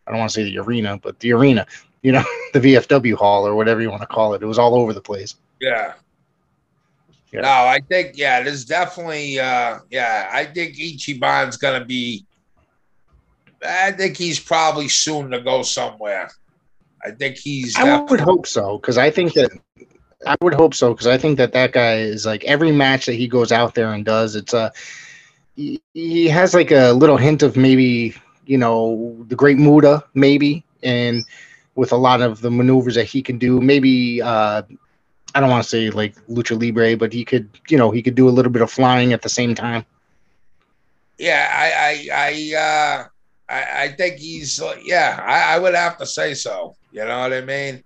[0.08, 1.66] I don't want to say the arena, but the arena.
[2.02, 2.24] You know,
[2.54, 4.42] the VFW hall or whatever you want to call it.
[4.42, 5.36] It was all over the place.
[5.60, 5.94] Yeah.
[7.32, 7.42] Yeah.
[7.42, 12.26] No, I think yeah, there's definitely uh yeah, I think Ichiban's gonna be
[13.64, 16.30] I think he's probably soon to go somewhere.
[17.04, 19.52] I think he's I would hope so because I think that
[20.26, 23.14] I would hope so because I think that that guy is like every match that
[23.16, 24.36] he goes out there and does.
[24.36, 24.72] It's a
[25.56, 30.64] he, he has like a little hint of maybe you know the Great Muta maybe
[30.84, 31.24] and
[31.76, 34.62] with a lot of the maneuvers that he can do maybe uh
[35.34, 38.16] I don't want to say like lucha libre but he could you know he could
[38.16, 39.86] do a little bit of flying at the same time.
[41.18, 43.08] yeah, I I I uh
[43.52, 46.78] I, I think he's uh, yeah, I, I would have to say so.
[46.92, 47.84] You know what I mean?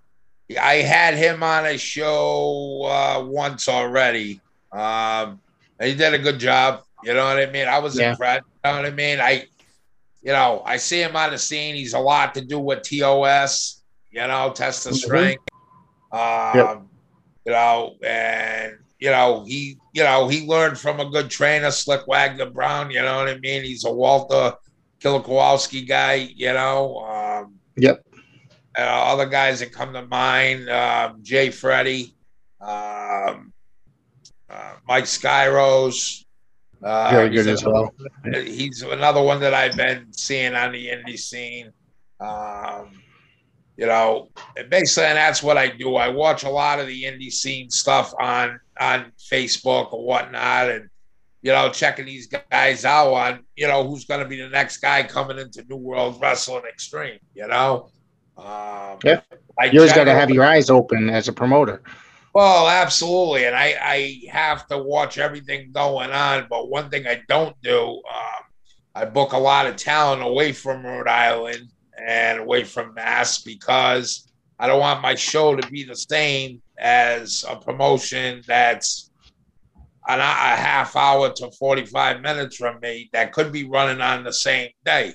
[0.60, 4.42] I had him on a show uh once already.
[4.72, 5.42] Um
[5.80, 6.82] he did a good job.
[7.02, 7.68] You know what I mean?
[7.68, 8.10] I was Yeah.
[8.12, 8.44] impressed.
[8.64, 9.20] You know what I mean?
[9.20, 9.46] I
[10.22, 11.74] you know, I see him on the scene.
[11.76, 14.94] He's a lot to do with TOS, you know, test the Mhm.
[14.94, 15.42] strength.
[16.12, 16.20] Um,
[16.54, 16.86] Yep.
[17.44, 22.06] you know, and you know, he you know, he learned from a good trainer, Slick
[22.06, 23.64] Wagner Brown, you know what I mean?
[23.64, 24.54] He's a Walter
[25.00, 26.98] Kilokowski guy, you know.
[26.98, 28.02] Um Yep.
[28.78, 32.14] uh, other guys that come to mind, um, Jay Freddy,
[32.60, 33.52] um,
[34.48, 36.24] uh, Mike Skyros.
[36.82, 37.90] Uh, Very he's good as another-
[38.24, 38.42] well.
[38.44, 41.70] He's another one that I've been seeing on the indie scene.
[42.20, 43.02] Um,
[43.76, 45.96] you know, and basically, and that's what I do.
[45.96, 50.88] I watch a lot of the indie scene stuff on on Facebook or whatnot, and
[51.46, 54.78] you know, checking these guys out on you know who's going to be the next
[54.78, 57.20] guy coming into New World Wrestling Extreme.
[57.34, 57.88] You know,
[58.36, 59.20] um, Yeah.
[59.70, 61.82] You always got to have your eyes open as a promoter.
[62.34, 66.48] well, absolutely, and I I have to watch everything going on.
[66.50, 68.42] But one thing I don't do, um,
[68.96, 71.70] I book a lot of talent away from Rhode Island
[72.04, 77.44] and away from Mass because I don't want my show to be the same as
[77.48, 79.05] a promotion that's
[80.08, 84.24] an, a half hour to forty five minutes from me that could be running on
[84.24, 85.14] the same day.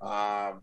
[0.00, 0.60] Um,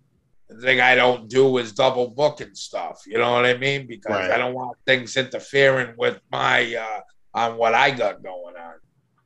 [0.49, 3.01] the thing I don't do is double booking stuff.
[3.07, 3.88] You know what I mean?
[3.88, 4.32] Because Right.
[4.32, 7.01] I don't want things interfering with my uh,
[7.34, 8.76] on what I got going on.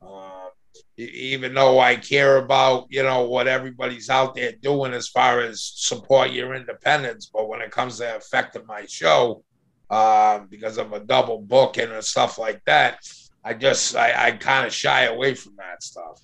[0.02, 0.50] Um,
[0.98, 1.02] e-
[1.34, 5.62] even though I care about you know what everybody's out there doing as far as
[5.74, 9.42] support your independence, but when it comes to affecting my show,
[9.90, 12.98] um, because of a double booking and stuff like that,
[13.46, 16.20] I just I, I kind of shy away from that stuff.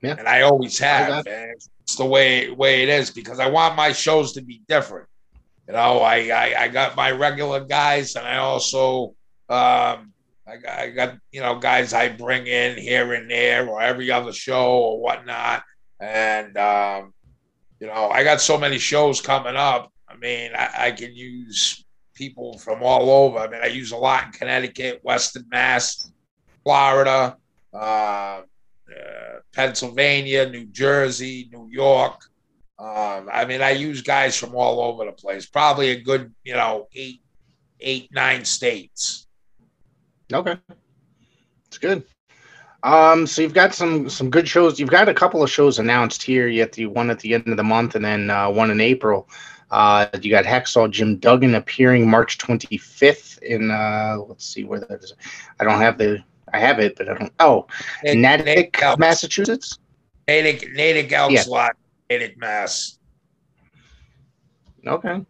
[0.00, 0.14] Yeah.
[0.16, 1.54] and I always I have, man.
[1.82, 5.08] It's the way way it is because I want my shows to be different.
[5.66, 9.16] You know, I I, I got my regular guys, and I also
[9.48, 10.12] um,
[10.46, 14.12] I got, I got you know guys I bring in here and there or every
[14.12, 15.64] other show or whatnot,
[15.98, 17.12] and um,
[17.80, 19.92] you know I got so many shows coming up.
[20.08, 21.84] I mean, I, I can use
[22.20, 23.38] people from all over.
[23.38, 26.12] I mean, I use a lot in Connecticut, Western Mass,
[26.62, 27.38] Florida,
[27.72, 28.42] uh, uh,
[29.54, 32.20] Pennsylvania, New Jersey, New York.
[32.78, 35.46] Um, I mean, I use guys from all over the place.
[35.46, 37.22] Probably a good, you know, eight,
[37.80, 39.26] eight, nine states.
[40.30, 40.56] Okay,
[41.68, 42.04] it's good.
[42.82, 44.78] Um, so you've got some some good shows.
[44.78, 46.48] You've got a couple of shows announced here.
[46.48, 48.80] You have the one at the end of the month, and then uh, one in
[48.80, 49.28] April.
[49.70, 55.02] Uh, you got Hacksaw Jim Duggan appearing March 25th in uh, let's see where that
[55.02, 55.14] is.
[55.60, 57.32] I don't have the I have it, but I don't.
[57.40, 57.66] Oh,
[58.04, 58.98] Natick, Elks.
[58.98, 59.78] Massachusetts.
[60.26, 61.44] Natick, Natick Elks Yeah.
[61.46, 61.76] Lot,
[62.08, 62.98] Natick, Mass.
[64.86, 65.24] Okay,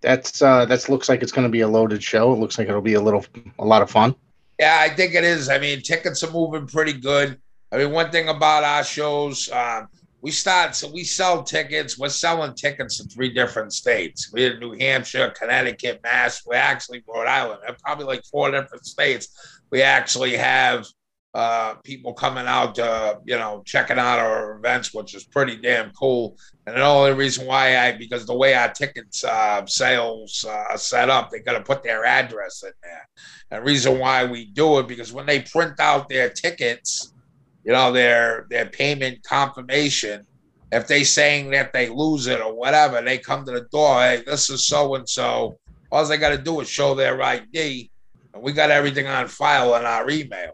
[0.00, 2.32] that's uh, that looks like it's going to be a loaded show.
[2.32, 3.24] It looks like it'll be a little
[3.58, 4.14] a lot of fun.
[4.58, 5.48] Yeah, I think it is.
[5.48, 7.40] I mean, tickets are moving pretty good.
[7.72, 9.88] I mean, one thing about our shows, um,
[10.20, 11.98] we start so we sell tickets.
[11.98, 14.30] We're selling tickets in three different states.
[14.32, 16.44] We're in New Hampshire, Connecticut, Mass.
[16.44, 17.60] We're actually Rhode Island.
[17.64, 19.60] They're probably like four different states.
[19.70, 20.86] We actually have
[21.34, 25.92] uh, people coming out to you know checking out our events, which is pretty damn
[25.92, 26.36] cool.
[26.66, 30.78] And the only reason why I because the way our tickets uh, sales uh, are
[30.78, 33.08] set up, they got to put their address in there.
[33.50, 37.12] And reason why we do it because when they print out their tickets,
[37.64, 40.26] you know, their their payment confirmation,
[40.72, 44.22] if they saying that they lose it or whatever, they come to the door, hey,
[44.26, 45.58] this is so and so.
[45.90, 47.90] All they got to do is show their ID,
[48.34, 50.52] and we got everything on file in our email.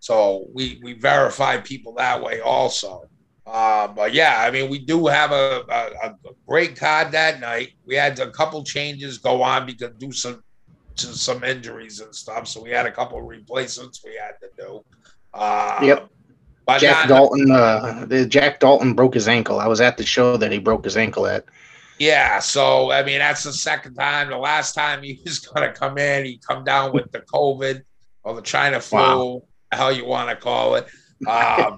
[0.00, 3.08] So we we verify people that way also.
[3.46, 6.14] Uh, but yeah, I mean, we do have a, a, a
[6.48, 7.70] great card that night.
[7.86, 10.42] We had a couple changes go on because do some
[10.96, 12.48] some injuries and stuff.
[12.48, 14.84] So we had a couple replacements we had to do.
[15.32, 16.08] Uh, Yep.
[16.66, 17.50] But Jack not- Dalton.
[17.50, 19.60] Uh, the Jack Dalton broke his ankle.
[19.60, 21.44] I was at the show that he broke his ankle at.
[21.98, 24.30] Yeah, so I mean that's the second time.
[24.30, 27.82] The last time he was gonna come in, he come down with the COVID
[28.22, 29.42] or the China flu, Wow.
[29.72, 30.86] how you want to call it.
[31.28, 31.76] Um,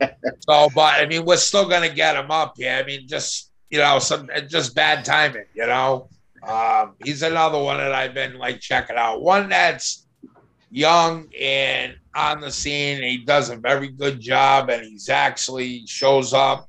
[0.48, 2.72] so, but I mean, we're still gonna get him up here.
[2.72, 5.44] I mean, just you know, some just bad timing.
[5.54, 6.08] You know,
[6.46, 9.20] um, he's another one that I've been like checking out.
[9.20, 10.06] One that's
[10.70, 13.02] young and on the scene.
[13.02, 16.68] He does a very good job, and he's actually shows up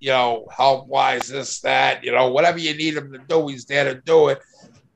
[0.00, 3.64] you know, help wise, this, that, you know, whatever you need him to do, he's
[3.64, 4.40] there to do it,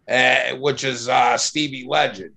[0.08, 2.34] uh, which is uh, Stevie Legend.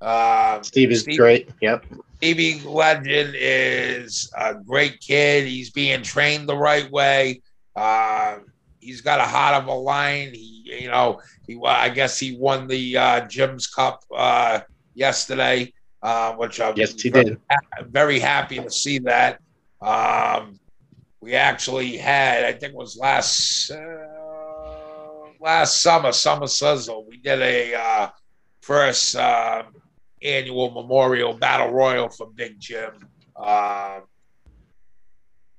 [0.00, 1.50] Uh, Steve is Steve- great.
[1.60, 1.84] Yep.
[2.16, 5.46] Stevie Legend is a great kid.
[5.46, 7.42] He's being trained the right way.
[7.74, 8.38] Uh,
[8.80, 10.34] he's got a heart of a lion.
[10.34, 14.60] He, you know, he, I guess he won the uh, Jim's Cup uh,
[14.94, 15.72] yesterday,
[16.02, 17.40] uh, which I'm Yes, he very did.
[17.50, 19.40] ha- very happy to see that.
[19.80, 20.58] Um,
[21.20, 23.76] we actually had, I think it was last uh,
[25.40, 27.06] last summer, summer sizzle.
[27.08, 28.08] We did a uh,
[28.60, 29.62] first uh,
[30.22, 32.90] annual memorial battle royal for Big Jim.
[33.36, 34.02] Um,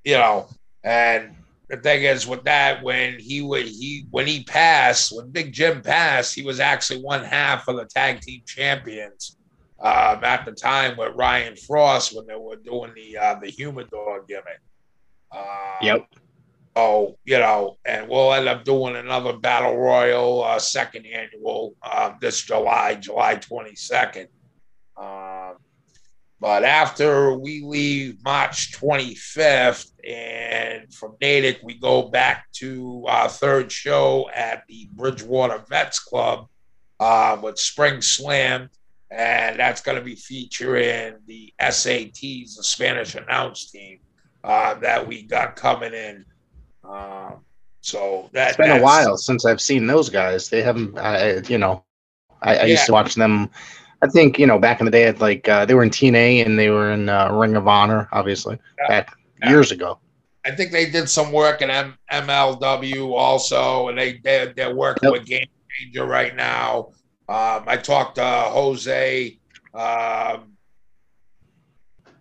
[0.04, 0.48] you know,
[0.82, 1.34] and
[1.70, 5.80] the thing is with that, when he would he when he passed, when Big Jim
[5.80, 9.38] passed, he was actually one half of the tag team champions
[9.80, 14.24] um, at the time with Ryan Frost when they were doing the uh, the humidor
[14.26, 14.60] gimmick.
[15.32, 15.44] Um,
[15.82, 16.06] Yep.
[16.76, 22.16] So you know, and we'll end up doing another battle royal, uh, second annual, um,
[22.20, 24.28] this July, July twenty second.
[24.96, 25.56] Um,
[26.40, 33.72] but after we leave March 25th, and from Natick, we go back to our third
[33.72, 36.48] show at the Bridgewater Vets Club
[37.00, 38.68] uh, with Spring Slam.
[39.16, 44.00] And that's going to be featuring the SATs, the Spanish announce team
[44.42, 46.24] uh, that we got coming in.
[46.82, 47.44] Um,
[47.80, 50.48] so that, It's been a while since I've seen those guys.
[50.48, 51.84] They haven't, I, you know,
[52.42, 53.50] I, I used to watch them.
[54.02, 56.58] I think you know back in the day, like uh, they were in TNA and
[56.58, 58.88] they were in uh, Ring of Honor, obviously Yeah.
[58.88, 59.50] back Yeah.
[59.50, 59.98] years ago.
[60.44, 65.08] I think they did some work in M- MLW also, and they they're, they're working
[65.10, 65.12] Yep.
[65.20, 66.90] with Game Changer right now.
[67.28, 69.38] Um, I talked to Jose,
[69.72, 70.56] um,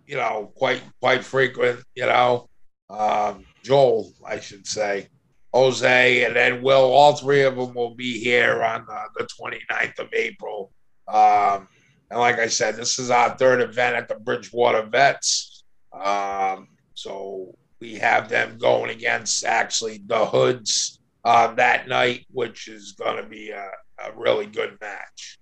[0.05, 1.83] you know, quite quite frequent.
[1.95, 2.49] You know,
[2.89, 5.09] um, Joel, I should say,
[5.53, 6.91] Jose, and then Will.
[6.91, 10.71] All three of them will be here on the, the 29th of April.
[11.07, 11.67] Um,
[12.09, 15.63] and like I said, this is our third event at the Bridgewater Vets.
[15.91, 22.93] Um, so we have them going against actually the Hoods uh, that night, which is
[22.93, 25.39] going to be a, a really good match.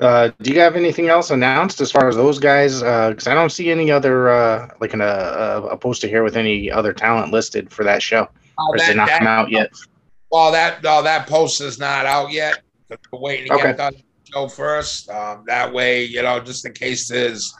[0.00, 2.80] Uh, do you have anything else announced as far as those guys?
[2.80, 6.92] Because I don't see any other uh, like in a, poster here with any other
[6.92, 8.22] talent listed for that show.
[8.58, 9.70] Uh, Or it not come out yet?
[10.30, 12.60] Well, that no, that post is not out yet.
[12.90, 13.62] We're waiting to Okay.
[13.68, 13.94] get done
[14.32, 15.08] show first.
[15.08, 17.54] Um, that way, you know, just in case there's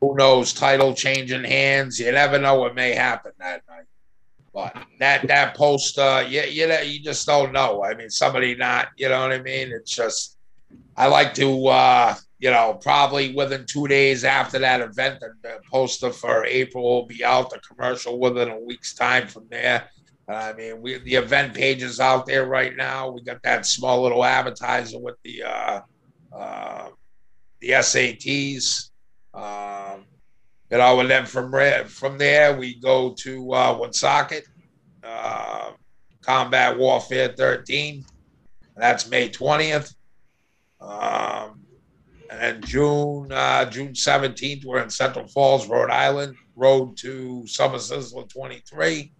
[0.00, 3.84] who knows title changing hands, you never know what may happen that night.
[4.54, 7.82] But that that post, uh, you know, you just don't know.
[7.82, 9.72] I mean, somebody not, you know what I mean?
[9.72, 10.38] It's just
[10.96, 15.60] I like to, uh, you know, probably within two days after that event, the, the
[15.68, 17.50] poster for April will be out.
[17.50, 19.88] The commercial within a week's time from there.
[20.28, 23.10] I mean, we the event page is out there right now.
[23.10, 25.80] We got that small little advertiser with the uh,
[26.32, 26.88] uh,
[27.60, 28.90] the SATs.
[29.34, 30.06] Um,
[30.70, 31.52] you know, and then from
[31.86, 34.44] from there we go to uh, Woonsocket,
[35.02, 35.72] uh,
[36.22, 38.04] Combat Warfare 13.
[38.76, 39.94] That's May 20th.
[40.80, 41.60] Um,
[42.30, 48.28] and June uh, June 17th, we're in Central Falls, Rhode Island, road to Summer Sizzler
[48.28, 49.12] 23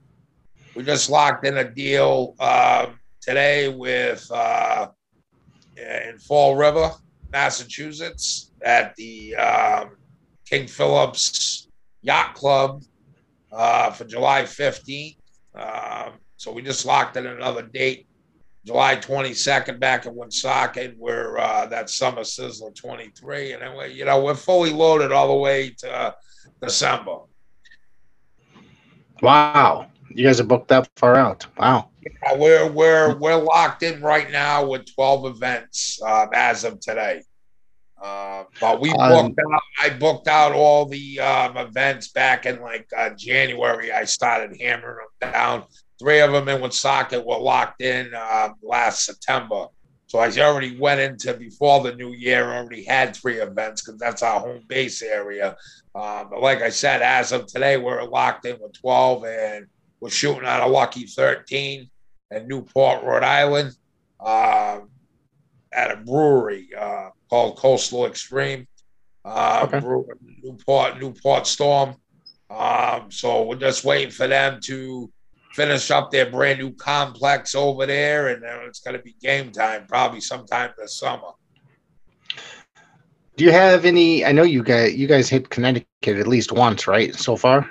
[0.74, 4.88] we just locked in a deal um, today with uh,
[5.76, 6.90] in Fall River,
[7.32, 9.97] Massachusetts, at the um,
[10.49, 11.68] King Phillips
[12.03, 12.82] Yacht Club
[13.53, 15.16] uh, for July 15th.
[15.55, 18.07] Um, so we just locked in another date,
[18.66, 24.05] July 22nd, back in Woonsocket, where uh, that Summer Sizzler 23, and then we, you
[24.05, 26.12] know we're fully loaded all the way to uh,
[26.61, 27.18] December.
[29.22, 31.47] Wow, you guys are booked that far out.
[31.57, 31.90] Wow.
[32.26, 37.22] Uh, we're we're we're locked in right now with 12 events um, as of today.
[38.05, 42.61] Uh, but we Um, booked out, I booked out all the um, events back in
[42.61, 43.92] like uh, January.
[43.92, 45.64] I started hammering them down.
[45.98, 49.68] Three of them in Woonsocket were locked in um, last September.
[50.07, 54.22] So I already went into before the new year, already had three events because that's
[54.22, 55.57] our home base area.
[55.94, 59.66] Uh, but like I said, as of today, we're locked in with 12 and
[60.00, 61.88] we're shooting out of lucky 13
[62.32, 63.72] in Newport, Rhode Island,
[64.20, 64.80] uh,
[65.74, 68.66] at a brewery uh, called Coastal Extreme.
[69.24, 69.80] Uh, Okay.
[70.42, 71.96] Newport, Newport Storm.
[72.50, 75.10] Um, so we're just waiting for them to
[75.52, 79.50] finish up their brand new complex over there, and then it's going to be game
[79.50, 81.30] time probably sometime this summer.
[83.36, 84.24] Do you have any?
[84.24, 85.86] I know you guys you guys hit Connecticut
[86.18, 87.14] at least once, right?
[87.14, 87.68] So far.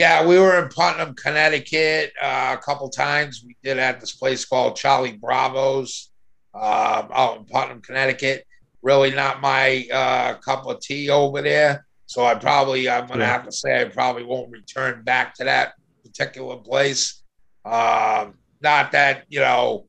[0.00, 3.42] Yeah, we were in Putnam, Connecticut uh, a couple times.
[3.46, 6.10] We did at this place called Charlie Bravo's
[6.54, 8.46] um, out in Putnam, Connecticut.
[8.82, 11.86] Really not my uh, cup of tea over there.
[12.06, 15.44] So I probably, I'm going to have to say, I probably won't return back to
[15.44, 15.72] that
[16.04, 17.22] particular place.
[17.64, 19.86] Um, not that, you know,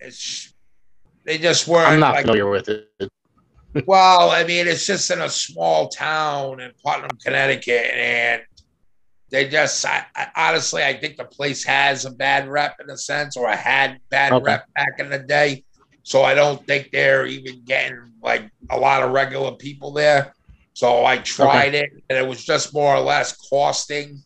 [0.00, 0.52] it's,
[1.24, 2.88] they just weren't I'm not like, familiar with it.
[3.86, 8.42] well, I mean, it's just in a small town in Putnam, Connecticut, and
[9.30, 12.96] they just I, I, honestly, I think the place has a bad rep in a
[12.96, 14.44] sense, or had bad Okay.
[14.44, 15.64] rep back in the day.
[16.08, 20.32] So I don't think they're even getting like a lot of regular people there.
[20.72, 24.22] So I tried it, and it was just more or less costing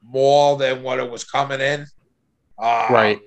[0.00, 1.86] more than what it was coming in.
[2.56, 3.20] Uh, Right.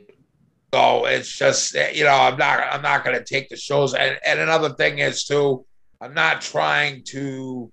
[0.74, 3.94] so it's just you know I'm not I'm not going to take the shows.
[3.94, 5.66] And and another thing is too,
[6.00, 7.70] I'm not trying to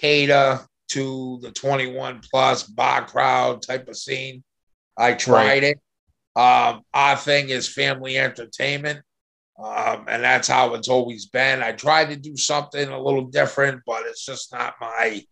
[0.00, 0.60] cater
[0.90, 4.44] to the 21 plus bar crowd type of scene.
[4.96, 5.78] I tried it.
[6.36, 9.00] Um, our thing is family entertainment.
[9.62, 11.62] Um, and that's how it's always been.
[11.62, 15.22] I tried to do something a little different, but it's just not my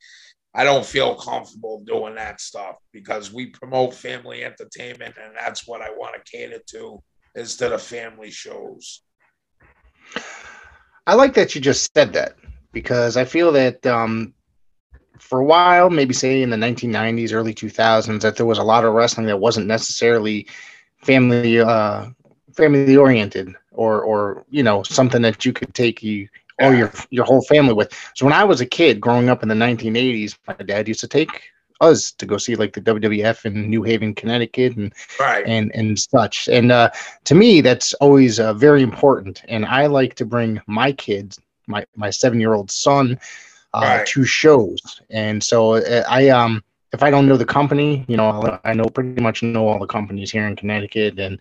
[0.54, 5.80] I don't feel comfortable doing that stuff because we promote family entertainment and that's what
[5.80, 7.00] I want to cater to
[7.36, 9.02] instead of family shows.
[11.06, 12.34] I like that you just said that
[12.72, 14.34] because I feel that um,
[15.18, 18.84] for a while, maybe say in the 1990s, early 2000s, that there was a lot
[18.84, 20.48] of wrestling that wasn't necessarily
[21.04, 22.06] family uh,
[22.56, 26.28] family oriented or or you know something that you could take you
[26.62, 27.92] or your your whole family with.
[28.16, 31.08] So when I was a kid growing up in the 1980s, my dad used to
[31.08, 31.34] take
[31.80, 35.46] us to go see like the WWF in New Haven, Connecticut, and Right.
[35.46, 36.48] and and such.
[36.48, 36.90] And uh,
[37.24, 39.42] to me, that's always uh, very important.
[39.48, 43.18] And I like to bring my kids, my my seven year old son,
[43.74, 44.06] uh, Right.
[44.06, 45.00] to shows.
[45.10, 46.62] And so uh, I um
[46.92, 49.86] if I don't know the company, you know, I know pretty much know all the
[49.86, 51.38] companies here in Connecticut, and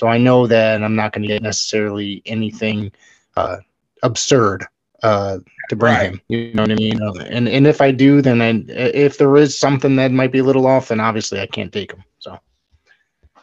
[0.00, 2.90] so I know that I'm not going to get necessarily anything
[3.36, 3.58] uh,
[4.02, 4.64] absurd.
[5.02, 5.38] Uh,
[5.68, 6.10] to bring Right.
[6.12, 9.36] him, you know what I mean, and and if I do, then I, if there
[9.36, 12.02] is something that might be a little off, then obviously I can't take him.
[12.18, 12.38] So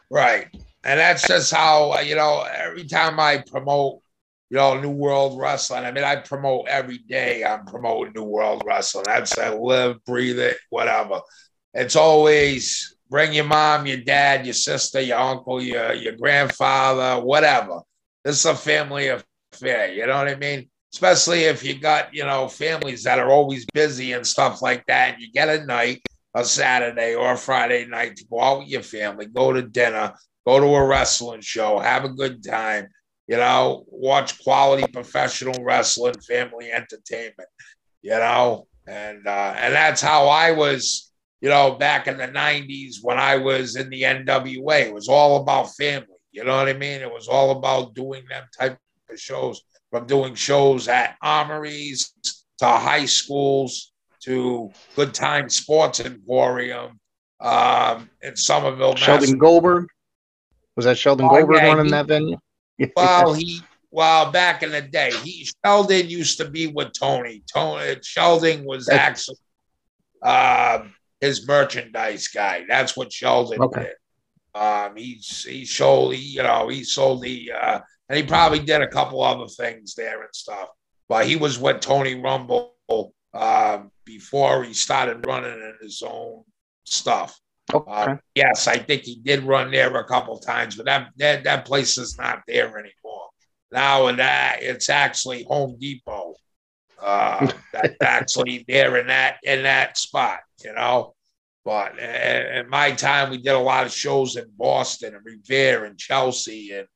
[0.09, 0.47] Right.
[0.83, 4.01] And that's just how, uh, you know, every time I promote,
[4.49, 7.43] you know, New World Wrestling, I mean, I promote every day.
[7.43, 9.05] I'm promoting New World Wrestling.
[9.05, 11.21] That's I live, breathe it, whatever.
[11.73, 17.81] It's always bring your mom, your dad, your sister, your uncle, your, your grandfather, whatever.
[18.23, 19.91] This is a family affair.
[19.91, 20.69] You know what I mean?
[20.93, 25.13] Especially if you got, you know, families that are always busy and stuff like that.
[25.13, 26.01] And you get a night,
[26.33, 30.13] a Saturday or a Friday night to go out with your family, go to dinner,
[30.45, 32.87] go to a wrestling show, have a good time,
[33.27, 37.49] you know, watch quality professional wrestling, family entertainment,
[38.01, 41.06] you know, and uh, and that's how I was,
[41.41, 44.81] you know, back in the '90s when I was in the NWA.
[44.87, 46.07] It was all about family.
[46.31, 47.01] You know what I mean?
[47.01, 48.77] It was all about doing them type
[49.09, 49.61] of shows,
[49.91, 52.13] from doing shows at armories
[52.59, 53.91] to high schools
[54.23, 56.99] to Good Time Sports Emporium
[57.39, 59.87] um, in Somerville, Sheldon Goldberg
[60.75, 62.37] was that Sheldon Oh, Goldberg yeah, running he- that venue?
[62.95, 67.43] Well, he well back in the day, he Sheldon used to be with Tony.
[67.51, 69.37] Tony Sheldon was actually
[70.23, 72.63] um, his merchandise guy.
[72.67, 73.81] That's what Sheldon Okay.
[73.83, 74.59] did.
[74.59, 78.81] Um, he he sold, he, you know, he sold the, uh, and he probably did
[78.81, 80.69] a couple other things there and stuff.
[81.09, 82.73] But he was with Tony Rumble
[83.33, 86.43] um, before he started running in his own
[86.85, 87.37] stuff.
[87.73, 87.91] okay.
[87.91, 91.65] Uh, yes, I think he did run there a couple times, but that, that that
[91.65, 93.29] place is not there anymore.
[93.71, 96.35] Now and that it's actually Home Depot.
[97.01, 101.13] Uh, that's actually there in that in that spot, you know.
[101.65, 105.97] But in my time, we did a lot of shows in Boston and Revere and
[105.97, 106.87] Chelsea and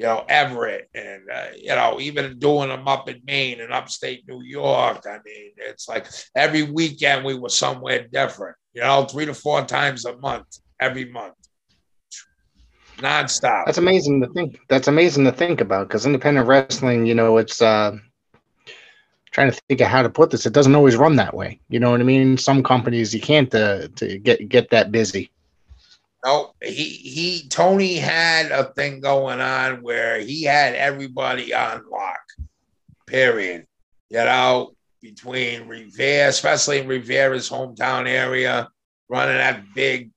[0.00, 4.28] you know Everett and uh, you know even doing them up in Maine and upstate
[4.28, 5.04] New York.
[5.06, 8.56] I mean, it's like every weekend we were somewhere different.
[8.74, 11.34] You know, three to four times a month, every month.
[12.98, 13.66] nonstop.
[13.66, 14.58] That's amazing to think.
[14.68, 17.92] That's amazing to think about because independent wrestling, you know, it's uh,
[19.32, 20.46] trying to think of how to put this.
[20.46, 21.60] It doesn't always run that way.
[21.68, 22.38] You know what I mean?
[22.38, 25.30] Some companies you can't uh, to get get that busy.
[26.24, 32.18] No, he he Tony had a thing going on where he had everybody on lock.
[33.06, 33.66] Period.
[34.10, 38.68] You know, between Revere, especially in Rivera's hometown area,
[39.08, 40.10] running that big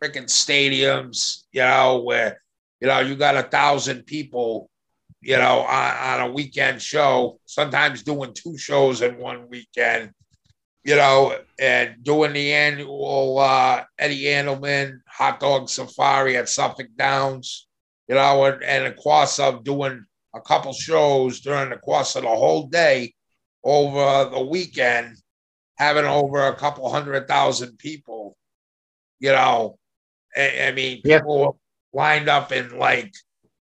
[0.00, 2.40] freaking stadiums, you know, where
[2.80, 4.70] you know you got a thousand people,
[5.26, 10.12] you know, on, on a weekend show, sometimes doing two shows in one weekend,
[10.84, 17.66] you know, and doing the annual uh, Eddie Andelman hot dog safari at Suffolk Downs,
[18.06, 22.22] you know, and, and of course of doing a couple shows during the course of
[22.22, 23.12] the whole day
[23.64, 25.16] over the weekend,
[25.76, 28.36] having over a couple hundred thousand people,
[29.18, 29.76] you know,
[30.36, 31.18] I, I mean, Yeah.
[31.18, 31.58] people
[31.92, 33.12] lined up in like,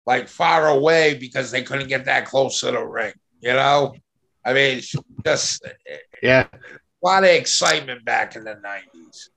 [0.09, 3.95] like far away because they couldn't get that close to the ring, you know.
[4.43, 4.81] I mean,
[5.23, 5.63] just
[6.23, 9.29] Yeah, a lot of excitement back in the nineties,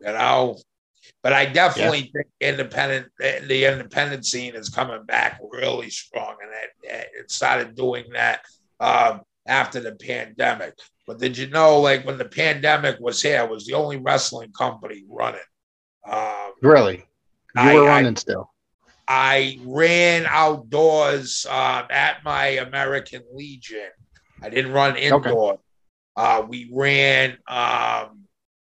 [0.00, 0.58] you know.
[1.24, 6.52] But I definitely think independent, the independent scene is coming back really strong, and
[6.84, 8.42] it, it started doing that
[8.78, 10.74] um, after the pandemic.
[11.04, 14.52] But did you know, like when the pandemic was here, it was the only wrestling
[14.52, 15.40] company running.
[16.08, 16.98] Um, really.
[17.56, 18.51] You I- were I- running still.
[19.14, 23.90] I ran outdoors um, at my American Legion.
[24.42, 25.58] I didn't run indoor.
[26.16, 27.32] Uh, we ran.
[27.46, 28.24] Um,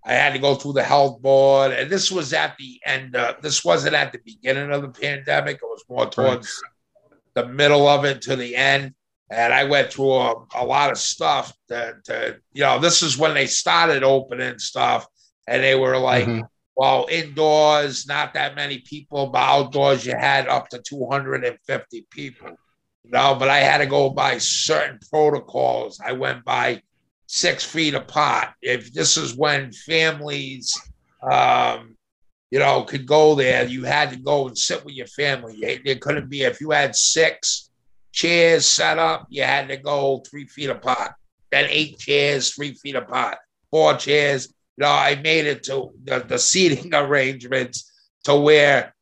[0.06, 3.16] I had to go through the health board, and this was at the end.
[3.16, 5.56] Of, this wasn't at the beginning of the pandemic.
[5.56, 6.62] It was more towards
[7.34, 8.94] the middle of it to the end.
[9.32, 11.52] And I went through a, a lot of stuff.
[11.70, 15.08] That, to you know, this is when they started opening stuff,
[15.48, 16.48] and they were like, Mhm.
[16.78, 22.50] Well, indoors, not that many people, but outdoors, you had up to 250 people.
[23.04, 26.00] You know, but I had to go by certain protocols.
[26.06, 26.84] I went by
[27.26, 28.50] six feet apart.
[28.62, 30.80] If this is when families,
[31.24, 31.98] um,
[32.52, 35.56] you know, could go there, you had to go and sit with your family.
[35.64, 37.72] It couldn't be if you had six
[38.12, 41.14] chairs set up, you had to go three feet apart.
[41.52, 43.40] Then eight chairs, three feet apart.
[43.72, 47.92] Four chairs, you know, I made it to the, the seating arrangements
[48.26, 48.94] to where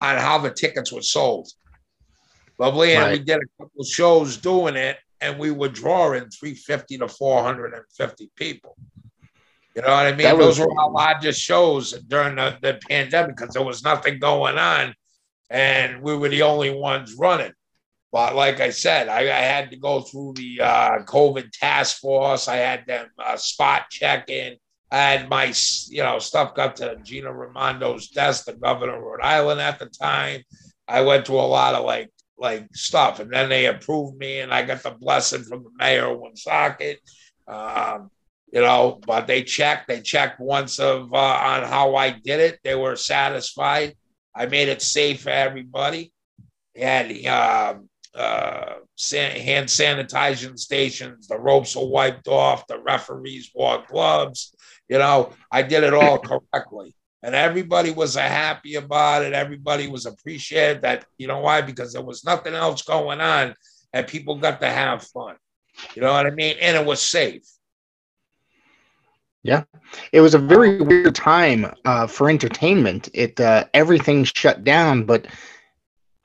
[0.00, 1.48] on how the tickets were sold.
[2.58, 2.94] Lovely.
[2.94, 8.30] And we did a couple shows doing it, and we were drawing 350 to 450
[8.36, 8.76] people.
[9.74, 10.24] You know what I mean?
[10.24, 14.18] That Those was- were our largest shows during the, the pandemic because there was nothing
[14.18, 14.94] going on,
[15.48, 17.52] and we were the only ones running.
[18.10, 22.46] But like I said, I, I had to go through the uh, COVID task force.
[22.46, 24.52] I had them uh, spot checking.
[24.52, 24.58] I
[24.92, 25.52] had my,
[25.88, 29.86] you know, stuff got to Gina Raimondo's desk, the governor of Rhode Island at the
[29.86, 30.42] time.
[30.86, 34.52] I went to a lot of like, like stuff, and then they approved me, and
[34.52, 37.00] I got the blessing from the mayor of Woonsocket.
[37.46, 38.10] Um,
[38.52, 39.88] you know, but they checked.
[39.88, 42.60] They checked once of uh, on how I did it.
[42.62, 43.94] They were satisfied.
[44.34, 46.12] I made it safe for everybody.
[46.76, 51.28] Had um, uh, san- hand sanitizing stations.
[51.28, 52.66] The ropes were wiped off.
[52.66, 54.54] The referees wore gloves.
[54.88, 56.94] You know, I did it all correctly.
[57.22, 59.32] And everybody was uh, happy about it.
[59.32, 61.60] Everybody was appreciative that, you know why?
[61.60, 63.54] Because there was nothing else going on
[63.92, 65.36] and people got to have fun.
[65.94, 66.56] You know what I mean?
[66.60, 67.44] And it was safe.
[69.44, 69.64] Yeah,
[70.12, 73.08] it was a very weird time uh, for entertainment.
[73.12, 75.26] It uh, everything shut down, but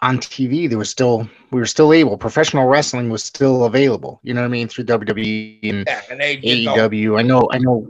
[0.02, 2.16] on TV there was still we were still able.
[2.16, 4.20] Professional wrestling was still available.
[4.22, 6.02] You know what I mean through WWE and Yeah.
[6.12, 7.18] And they did the- AEW.
[7.18, 7.50] I know.
[7.52, 7.90] I know.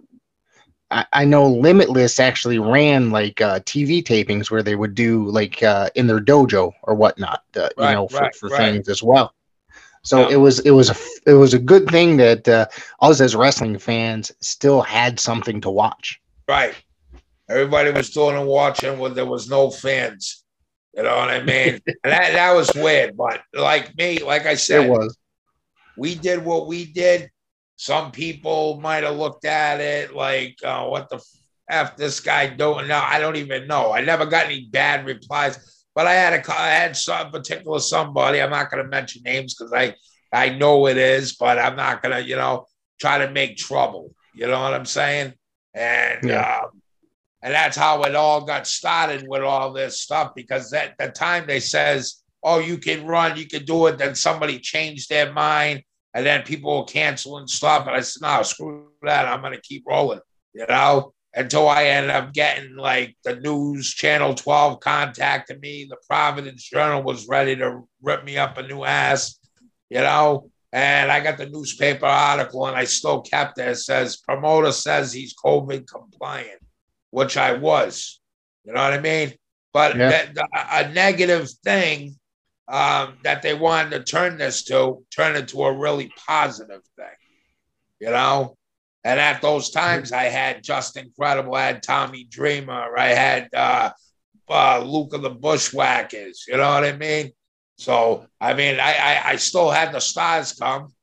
[0.91, 5.61] I, I know Limitless actually ran like uh, TV tapings where they would do like
[5.63, 8.57] uh, in their dojo or whatnot, uh, you know, for, right, for right.
[8.57, 9.33] things as well.
[10.03, 10.35] So Yeah.
[10.35, 10.95] it was it was a
[11.29, 12.67] it was a good thing that uh,
[13.01, 16.21] us as wrestling fans still had something to watch.
[16.47, 16.73] Right.
[17.49, 20.45] Everybody was doing and watching when there was no fans.
[20.95, 21.81] You know what I mean?
[21.87, 23.17] and that, that was weird.
[23.17, 25.17] But like me, like I said, It was.
[25.97, 27.29] we did what we did.
[27.77, 31.23] Some people might have looked at it like, uh, what the
[31.69, 32.87] F this guy doing?
[32.87, 33.91] No, I don't even know.
[33.91, 38.41] I never got any bad replies, but I had a, I had some particular somebody.
[38.41, 39.95] I'm not going to mention names because I,
[40.33, 42.65] I know it is, but I'm not going to, you know,
[42.99, 44.11] try to make trouble.
[44.33, 45.33] You know what I'm saying?
[45.73, 46.61] And, Yeah.
[46.63, 46.81] um,
[47.43, 51.45] and that's how it all got started with all this stuff because at the time
[51.45, 53.99] they says, oh, you can run, you can do it.
[53.99, 55.83] Then somebody changed their mind
[56.13, 57.87] and then people will cancel and stuff.
[57.87, 59.27] And I said, no, screw that.
[59.27, 60.21] I'm going to keep rolling,
[60.53, 61.13] you know?
[61.37, 65.85] until I ended up getting like the news channel 12 contacted me.
[65.87, 69.39] The Providence Journal was ready to rip me up a new ass,
[69.89, 70.49] you know.
[70.73, 73.67] And I got the newspaper article and I still kept it.
[73.67, 76.59] It says promoter says he's COVID compliant,
[77.11, 78.19] which I was.
[78.65, 79.33] You know what I mean?
[79.73, 80.09] But Yeah.
[80.33, 82.17] that- a negative thing
[82.67, 87.17] um, that they wanted to turn this to turn it to a really positive thing,
[87.99, 88.55] you know.
[89.03, 93.91] And at those times, I had Justin Credible, I had Tommy Dreamer, I had uh,
[94.49, 96.45] uh, Luke of the Bushwhackers.
[96.47, 97.31] You know what I mean?
[97.77, 100.93] So I mean, I I, I still had the stars come.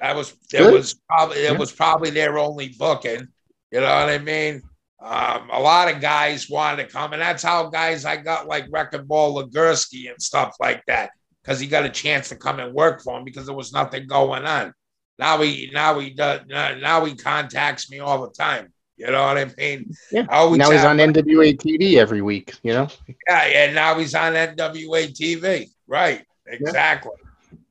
[0.00, 0.72] That was it Good.
[0.72, 1.58] was probably it Yeah.
[1.58, 3.26] was probably their only booking.
[3.72, 4.62] You know what I mean?
[4.98, 8.66] Um, a lot of guys wanted to come, and that's how guys I got like
[8.70, 11.10] Wrecking Ball Legursky and stuff like that,
[11.42, 14.06] because he got a chance to come and work for him because there was nothing
[14.06, 14.72] going on.
[15.18, 18.72] Now he now he does now he contacts me all the time.
[18.96, 19.90] You know what I mean?
[20.10, 20.26] Yeah.
[20.30, 22.54] I Now he's on NWA TV every week.
[22.62, 22.88] You know.
[23.28, 25.68] yeah, and now he's on NWA TV.
[25.86, 26.24] Right.
[26.46, 27.12] Exactly.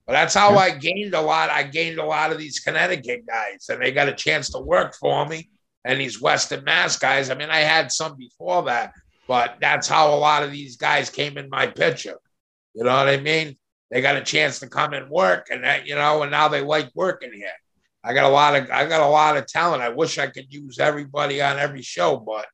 [0.05, 0.57] But that's how Yeah.
[0.57, 1.49] I gained a lot.
[1.49, 4.93] I gained a lot of these Connecticut guys, and they got a chance to work
[4.95, 5.49] for me.
[5.86, 7.29] And these Western Mass guys.
[7.29, 8.91] I mean, I had some before that,
[9.27, 12.17] but that's how a lot of these guys came in my picture.
[12.73, 13.55] You know what I mean?
[13.91, 16.61] They got a chance to come and work, and that, you know, and now they
[16.61, 17.53] like working here.
[18.03, 19.81] I got a lot of I got a lot of talent.
[19.81, 22.45] I wish I could use everybody on every show, but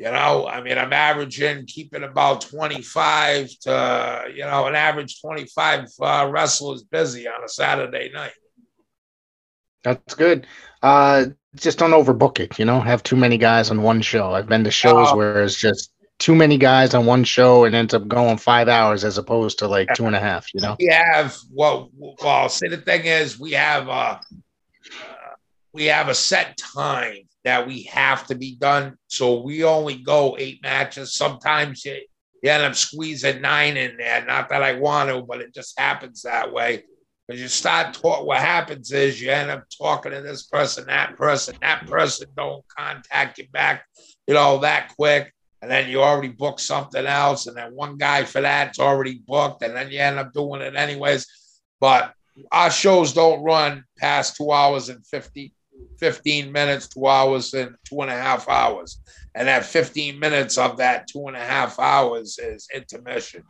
[0.00, 5.88] you know, I mean, I'm averaging keeping about 25 to, you know, an average 25
[6.00, 8.32] uh, wrestlers busy on a Saturday night.
[9.82, 10.46] That's good.
[10.82, 12.58] Uh, just don't overbook it.
[12.58, 14.32] You know, have too many guys on one show.
[14.32, 15.16] I've been to shows Oh.
[15.16, 19.04] where it's just too many guys on one show and ends up going five hours
[19.04, 20.52] as opposed to like two and a half.
[20.54, 20.76] You know.
[20.78, 21.90] We have, well,
[22.22, 24.18] well, see, the thing is, we have, uh, uh,
[25.72, 28.96] we have a set time that we have to be done.
[29.06, 31.14] So we only go eight matches.
[31.14, 31.96] Sometimes you,
[32.42, 34.24] you end up squeezing nine in there.
[34.26, 36.84] Not that I want to, but it just happens that way.
[37.30, 41.16] Because you start talk, what happens is you end up talking to this person, that
[41.16, 43.84] person, that person don't contact you back,
[44.26, 45.32] you know, that quick.
[45.62, 49.62] And then you already booked something else, and then one guy for that's already booked,
[49.62, 51.24] and then you end up doing it anyways.
[51.78, 52.14] But
[52.50, 55.54] our shows don't run past two hours and 50,
[56.00, 59.00] 15 minutes, two hours and two and a half hours.
[59.36, 63.44] And that 15 minutes of that two and a half hours is intermission,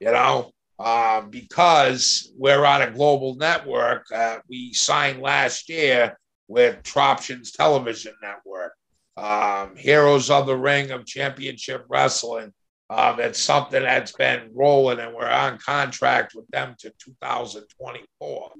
[0.00, 0.50] you know,
[0.80, 4.06] um, because we're on a global network.
[4.12, 6.18] Uh, we signed last year
[6.48, 8.72] with Troptions Television Network,
[9.16, 12.52] um, Heroes of the Ring of Championship Wrestling.
[12.88, 18.50] Um, it's something that's been rolling, and we're on contract with them to 2024.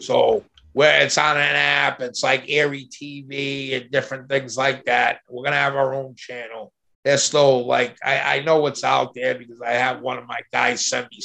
[0.00, 5.20] So where it's on an app, it's like Airy TV and different things like that.
[5.28, 6.72] We're gonna have our own channel.
[7.04, 10.40] They're still like I, I know what's out there because I have one of my
[10.52, 11.20] guys send me,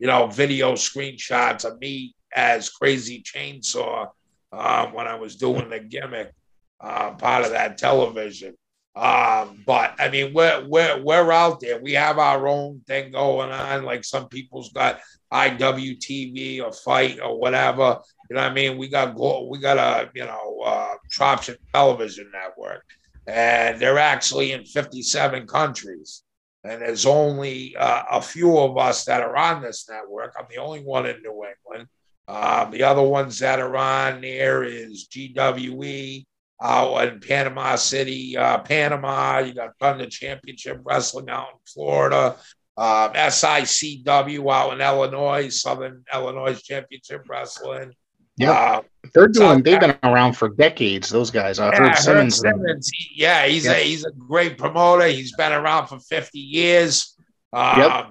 [0.00, 4.08] you know, video screenshots of me as Crazy Chainsaw
[4.50, 6.32] um, when I was doing the gimmick
[6.80, 8.54] uh, part of that television.
[8.96, 11.80] Um, but I mean, we're we're we're out there.
[11.80, 13.84] We have our own thing going on.
[13.84, 15.00] Like some people's got
[15.32, 17.98] IWTV or FITE or whatever.
[18.28, 18.78] You know what I mean?
[18.78, 19.14] We got
[19.48, 22.84] we got a you know uh, Troption Television Network,
[23.26, 26.24] and they're actually in 57 countries.
[26.62, 30.34] And there's only uh, a few of us that are on this network.
[30.38, 31.88] I'm the only one in New England.
[32.28, 36.26] Um, the other ones that are on there is GWE
[36.62, 39.38] out in Panama City, uh, Panama.
[39.38, 42.36] You got Thunder Championship Wrestling out in Florida.
[42.76, 47.92] Um, SICW out in Illinois, Southern Illinois Championship Wrestling.
[48.36, 48.80] Yeah.
[49.14, 49.62] They're doing.
[49.62, 51.08] They've been around for decades.
[51.08, 51.58] Those guys.
[51.58, 52.36] Uh, yeah, Herb Simmons.
[52.38, 53.76] Simmons, he- yeah, he's Yep.
[53.76, 55.06] a he's a great promoter.
[55.06, 57.16] He's been around for 50 years.
[57.52, 58.06] Um, Yep.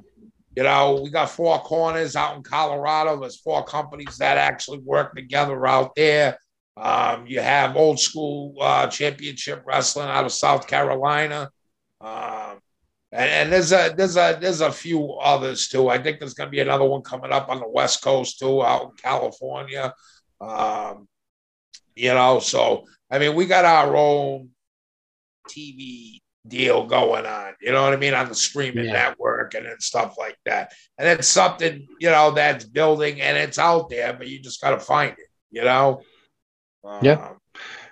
[0.58, 3.20] You know, we got four corners out in Colorado.
[3.20, 6.38] There's four companies that actually work together out there.
[6.76, 11.50] Um, you have old school uh, championship wrestling out of South Carolina.
[12.02, 12.60] Um,
[13.12, 15.90] and, and there's a there's a there's a few others too.
[15.90, 18.64] I think there's going to be another one coming up on the West Coast too,
[18.64, 19.94] out in California.
[20.40, 21.08] Um,
[21.96, 24.50] you know, so I mean, we got our own
[25.50, 27.54] TV deal going on.
[27.62, 28.94] You know what I mean on the streaming Yeah.
[28.94, 30.72] network and then stuff like that.
[30.98, 34.72] And it's something you know that's building and it's out there, but you just got
[34.72, 35.28] to find it.
[35.52, 36.02] You know.
[37.02, 37.34] Yeah.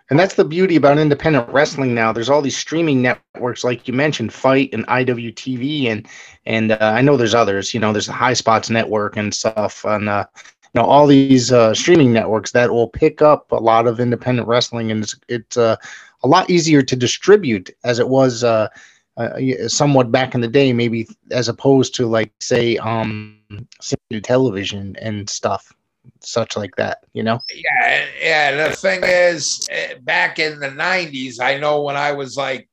[0.09, 2.13] And that's the beauty about independent wrestling now.
[2.13, 6.07] There's all these streaming networks, like you mentioned, FITE and IWTV, and
[6.45, 7.73] and uh, I know there's others.
[7.73, 10.25] You know, there's the Highspots Network and stuff, and uh,
[10.63, 14.47] you know all these uh, streaming networks that will pick up a lot of independent
[14.47, 15.75] wrestling, and it's it's uh,
[16.23, 18.69] a lot easier to distribute as it was uh,
[19.17, 23.37] uh, somewhat back in the day, maybe as opposed to like say um
[24.23, 25.73] television and stuff
[26.21, 27.39] such like that, you know?
[27.53, 28.69] Yeah, yeah.
[28.69, 32.69] The thing is, eh, back in the '90s, I know when I was like,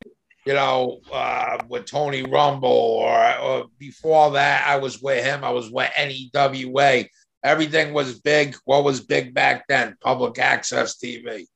[0.46, 5.42] you know, uh, with Tony Rumble, or, or before that, I was with him.
[5.44, 7.08] I was with NEWA.
[7.42, 8.56] Everything was big.
[8.64, 9.96] What was big back then?
[10.00, 11.46] Public access TV.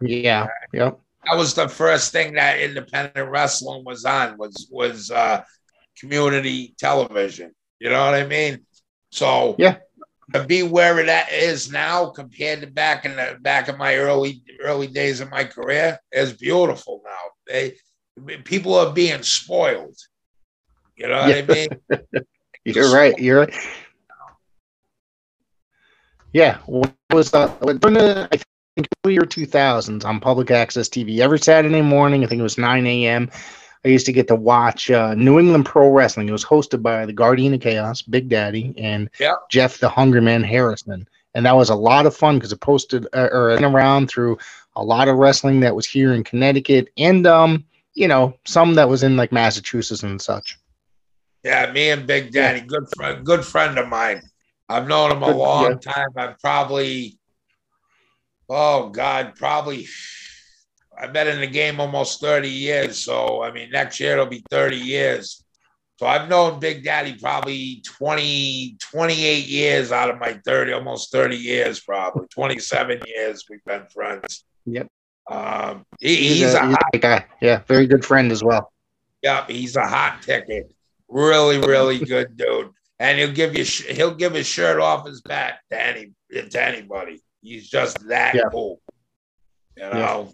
[0.00, 0.46] Yeah.
[0.72, 1.00] Yep.
[1.24, 4.38] That was the first thing that independent wrestling was on.
[4.38, 5.42] Was was uh,
[5.98, 7.52] community television.
[7.78, 8.64] You know what I mean?
[9.10, 9.78] So yeah,
[10.46, 14.86] be where it is now compared to back in the back in my early early
[14.86, 17.12] days of my career is beautiful now.
[17.46, 17.76] They
[18.44, 19.96] people are being spoiled.
[20.96, 21.36] You know what yeah.
[21.36, 22.24] I mean?
[22.64, 23.18] You're right.
[23.18, 23.54] You're right.
[26.32, 28.36] Yeah, what was uh, during the I
[28.76, 32.22] think year 2000s on public access TV every Saturday morning.
[32.22, 33.30] I think it was 9 a.m.
[33.84, 36.28] I used to get to watch uh, New England Pro Wrestling.
[36.28, 39.36] It was hosted by the Guardian of Chaos, Big Daddy, and yep.
[39.50, 41.08] Jeff the Hungryman Harrison.
[41.34, 44.38] And that was a lot of fun because it posted uh, or around through
[44.74, 47.64] a lot of wrestling that was here in Connecticut and, um,
[47.94, 50.58] you know, some that was in like Massachusetts and such.
[51.44, 54.22] Yeah, me and Big Daddy, good friend, good friend of mine.
[54.68, 55.92] I've known him a long yeah.
[55.92, 56.08] time.
[56.16, 57.18] I'm probably,
[58.48, 59.86] oh God, probably
[61.00, 62.98] I've been in the game almost 30 years.
[63.04, 65.44] So, I mean, next year it'll be 30 years.
[65.98, 71.36] So I've known Big Daddy probably 20, 28 years out of my 30, almost 30
[71.36, 74.44] years, probably 27 years we've been friends.
[74.66, 74.88] Yep.
[75.28, 77.26] Um, he, he's, he's, a, a hot guy.
[77.42, 78.72] Yeah, very good friend as well.
[79.22, 80.72] Yeah, he's a hot ticket.
[81.08, 82.70] Really, really good dude.
[83.00, 87.22] And he'll give you he'll give his shirt off his back to any to anybody.
[87.42, 88.42] He's just that yeah.
[88.50, 88.80] cool.
[89.76, 90.32] You know.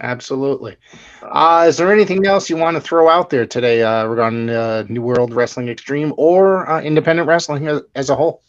[0.00, 0.76] Absolutely.
[1.22, 4.84] Uh, is there anything else you want to throw out there today uh, regarding uh,
[4.88, 8.42] New World Wrestling Extreme or uh, independent wrestling as, as, a whole?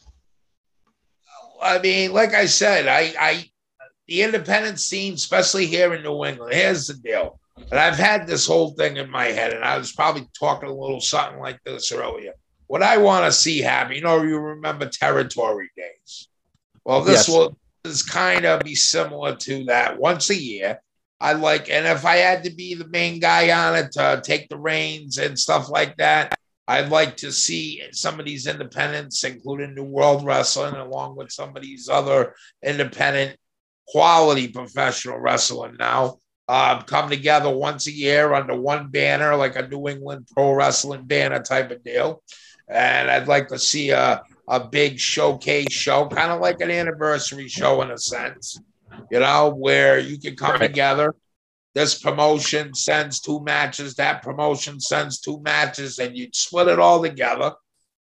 [1.61, 3.45] I mean, like I said, I, I
[4.07, 7.39] the independent scene, especially here in New England, here's the deal.
[7.71, 10.73] And I've had this whole thing in my head, and I was probably talking a
[10.73, 12.33] little something like this earlier.
[12.67, 16.27] What I want to see happen, you know, you remember territory days.
[16.83, 17.29] Well, this yes.
[17.29, 20.79] will this kind of be similar to that once a year
[21.19, 24.49] I like, and if I had to be the main guy on it to take
[24.49, 26.37] the reins and stuff like that,
[26.67, 31.55] I'd like to see some of these independents, including New World Wrestling, along with some
[31.55, 33.37] of these other independent
[33.87, 36.17] quality professional wrestling now,
[36.49, 41.05] uh, come together once a year under one banner, like a New England Pro Wrestling
[41.05, 42.21] banner type of deal.
[42.67, 47.47] And I'd like to see a, a big showcase show, kind of like an anniversary
[47.47, 48.59] show in a sense
[49.11, 50.67] you know, where you can come right.
[50.67, 51.15] together.
[51.73, 57.01] This promotion sends two matches, that promotion sends two matches, and you split it all
[57.01, 57.53] together.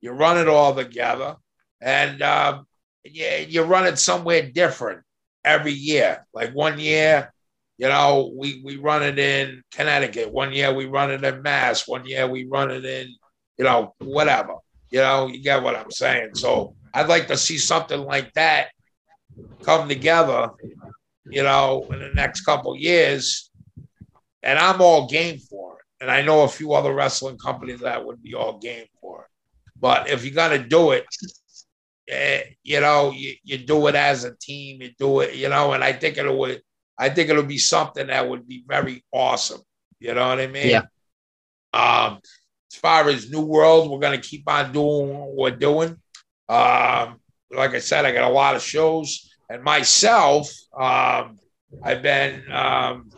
[0.00, 1.36] You run it all together,
[1.80, 2.66] and um,
[3.04, 5.02] you, you run it somewhere different
[5.44, 6.26] every year.
[6.32, 7.32] Like one year,
[7.78, 10.32] you know, we, we run it in Connecticut.
[10.32, 11.86] One year we run it in Mass.
[11.86, 13.14] One year we run it in,
[13.56, 14.54] you know, whatever.
[14.90, 16.34] You know, you get what I'm saying.
[16.34, 18.68] So I'd like to see something like that
[19.62, 20.50] come together,
[21.26, 23.50] you know, in the next couple years.
[24.42, 25.84] And I'm all game for it.
[26.00, 29.28] And I know a few other wrestling companies that would be all game for it.
[29.80, 31.06] But if you're going to do it,
[32.08, 35.72] eh, you know, you, you do it as a team, you do it, you know,
[35.72, 36.62] and I think it would,
[36.98, 39.60] I think it'll be something that would be very awesome.
[40.00, 40.70] You know what I mean?
[40.70, 40.82] Yeah.
[41.72, 42.20] Um,
[42.72, 45.96] as far as New World, we're going to keep on doing what we're doing.
[46.48, 47.20] Um,
[47.50, 51.38] like I said, I got a lot of shows, and myself, um,
[51.82, 53.10] I've been um,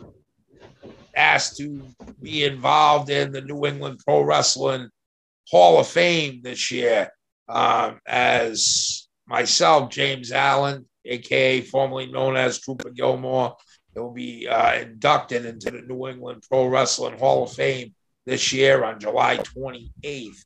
[1.15, 1.87] asked to
[2.21, 4.89] be involved in the New England Pro Wrestling
[5.49, 7.11] Hall of Fame this year
[7.49, 13.57] um, as myself, James Allen, aka formerly known as Trooper Gilmore,
[13.95, 17.93] will be uh, inducted into the New England Pro Wrestling Hall of Fame
[18.25, 20.45] this year on July 28th.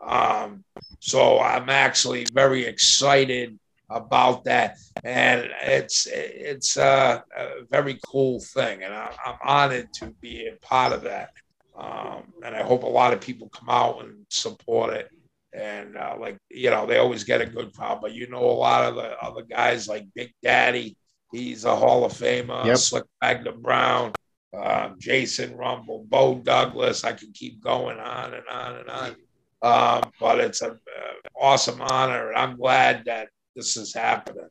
[0.00, 0.64] Um,
[1.00, 3.58] so I'm actually very excited
[3.88, 10.06] about that, and it's it's a, a very cool thing, and I, am honored to
[10.20, 11.30] be a part of that.
[11.78, 15.10] Um, and I hope a lot of people come out and support it.
[15.52, 18.58] And uh, like you know, they always get a good crowd, but you know, a
[18.58, 20.96] lot of the other guys like Big Daddy,
[21.32, 22.64] he's a Hall of Famer.
[22.66, 22.76] Yep.
[22.76, 24.12] Slick Magna Brown,
[24.54, 27.04] um, Jason Rumble, Bo Douglas.
[27.04, 29.16] I can keep going on and on and on.
[29.62, 34.48] Um, but it's an uh, awesome honor, and I'm glad that this is happening.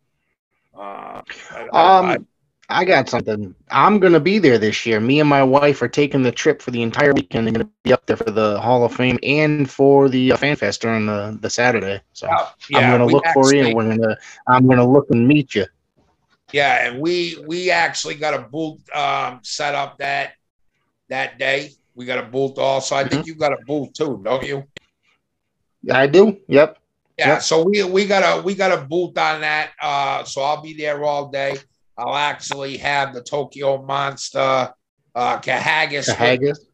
[0.77, 2.17] Uh, I, Um, I-
[2.69, 3.55] I got something.
[3.71, 4.99] I'm gonna be there this year.
[4.99, 7.47] Me and my wife are taking the trip for the entire weekend.
[7.47, 10.55] I'm gonna be up there for the Hall of Fame and for the uh, Fan
[10.55, 12.01] Fest during the, the Saturday.
[12.13, 12.39] So uh,
[12.73, 13.63] I'm gonna we look for you.
[13.65, 15.65] and We're gonna I'm gonna look and meet you.
[16.51, 20.33] Yeah, and we we actually got a booth um, set up that
[21.09, 21.75] that day.
[21.95, 22.95] We got a booth also.
[22.95, 23.21] I Mm-hmm.
[23.21, 24.63] think you got a booth too, don't you?
[25.91, 26.37] I do.
[26.47, 26.77] Yep.
[27.17, 27.33] Yeah.
[27.33, 27.41] Yep.
[27.43, 29.71] So we we got a we got a booth on that.
[29.81, 31.55] Uh, so I'll be there all day.
[31.97, 34.73] I'll actually have the Tokyo Monster
[35.15, 36.65] uh, Kahagas with Haggis.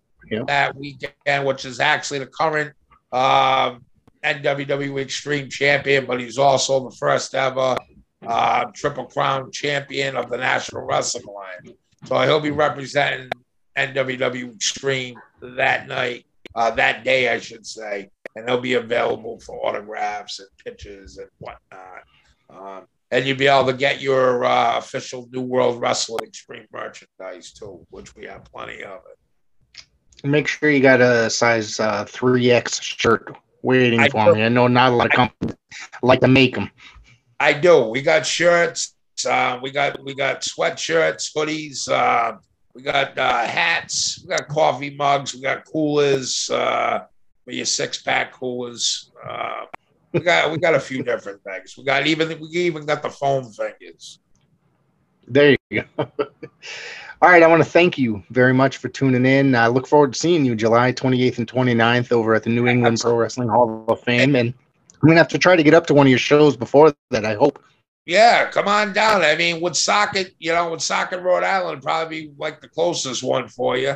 [0.48, 2.74] that weekend, which is actually the current
[3.12, 3.86] um,
[4.24, 7.78] NWW Extreme Champion, but he's also the first ever
[8.26, 11.78] uh, Triple Crown Champion of the National Wrestling Alliance.
[12.06, 13.30] So he'll be representing
[13.78, 16.26] NWW Extreme that night,
[16.56, 21.30] uh, that day, I should say, and they'll be available for autographs and pictures and
[21.40, 22.04] whatnot.
[22.50, 27.52] Um, and you'll be able to get your uh, official New World Wrestling Extreme merchandise
[27.52, 30.28] too, which we have plenty of it.
[30.28, 34.36] Make sure you got a size uh, 3X shirt waiting I for do.
[34.36, 34.44] me.
[34.44, 35.56] I know not a lot of companies
[36.02, 36.70] like to make them.
[37.40, 37.86] I do.
[37.86, 38.96] We got shirts.
[39.28, 41.90] Uh, we got we got sweatshirts, hoodies.
[41.90, 42.38] Uh,
[42.74, 44.24] we got uh, hats.
[44.24, 45.34] We got coffee mugs.
[45.34, 46.50] We got coolers.
[46.50, 47.06] Uh,
[47.54, 49.12] your six pack coolers.
[49.28, 49.66] Uh,
[50.14, 51.78] we got we got a few different things.
[51.78, 54.20] We got even we even got the foam fingers.
[55.28, 56.12] There you go.
[57.22, 59.54] All right, I want to thank you very much for tuning in.
[59.54, 63.00] I look forward to seeing you July 28th and 29th over at the New England
[63.00, 64.36] Pro Wrestling Hall of Fame.
[64.36, 66.58] And I'm going to have to try to get up to one of your shows
[66.58, 67.64] before that, I hope.
[68.08, 69.22] Yeah, come on down.
[69.22, 73.78] I mean, Woonsocket, you know, Woonsocket, Rhode Island, probably be like the closest one for
[73.78, 73.96] you.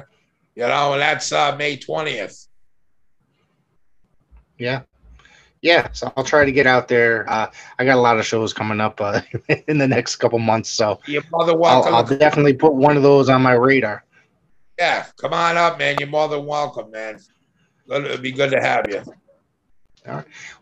[0.55, 2.44] You know, and that's uh, May twentieth.
[4.57, 4.81] Yeah.
[5.61, 7.27] Yeah, so I'll try to get out there.
[7.27, 7.49] Uh,
[7.79, 9.21] I got a lot of shows coming up uh,
[9.67, 11.95] in the next couple months, so You're more I'll, welcome.
[11.95, 14.03] I'll definitely put one of those on my radar.
[14.77, 15.95] Yeah, come on up, man.
[15.99, 17.19] You're more than welcome, man.
[17.89, 19.03] It'd be good to have you.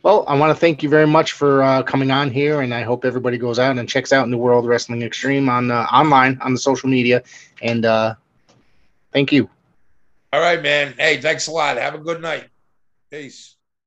[0.04, 2.84] Well, I want to thank you very much for uh, coming on here, and I
[2.84, 6.54] hope everybody goes out and checks out New World Wrestling Extreme on uh, online on
[6.54, 7.24] the social media.
[7.62, 8.16] And uh,
[9.12, 9.50] thank you.
[10.32, 10.94] All right, man.
[10.98, 11.78] Hey, thanks a lot.
[11.78, 12.48] Have a good night.
[13.12, 13.53] Peace.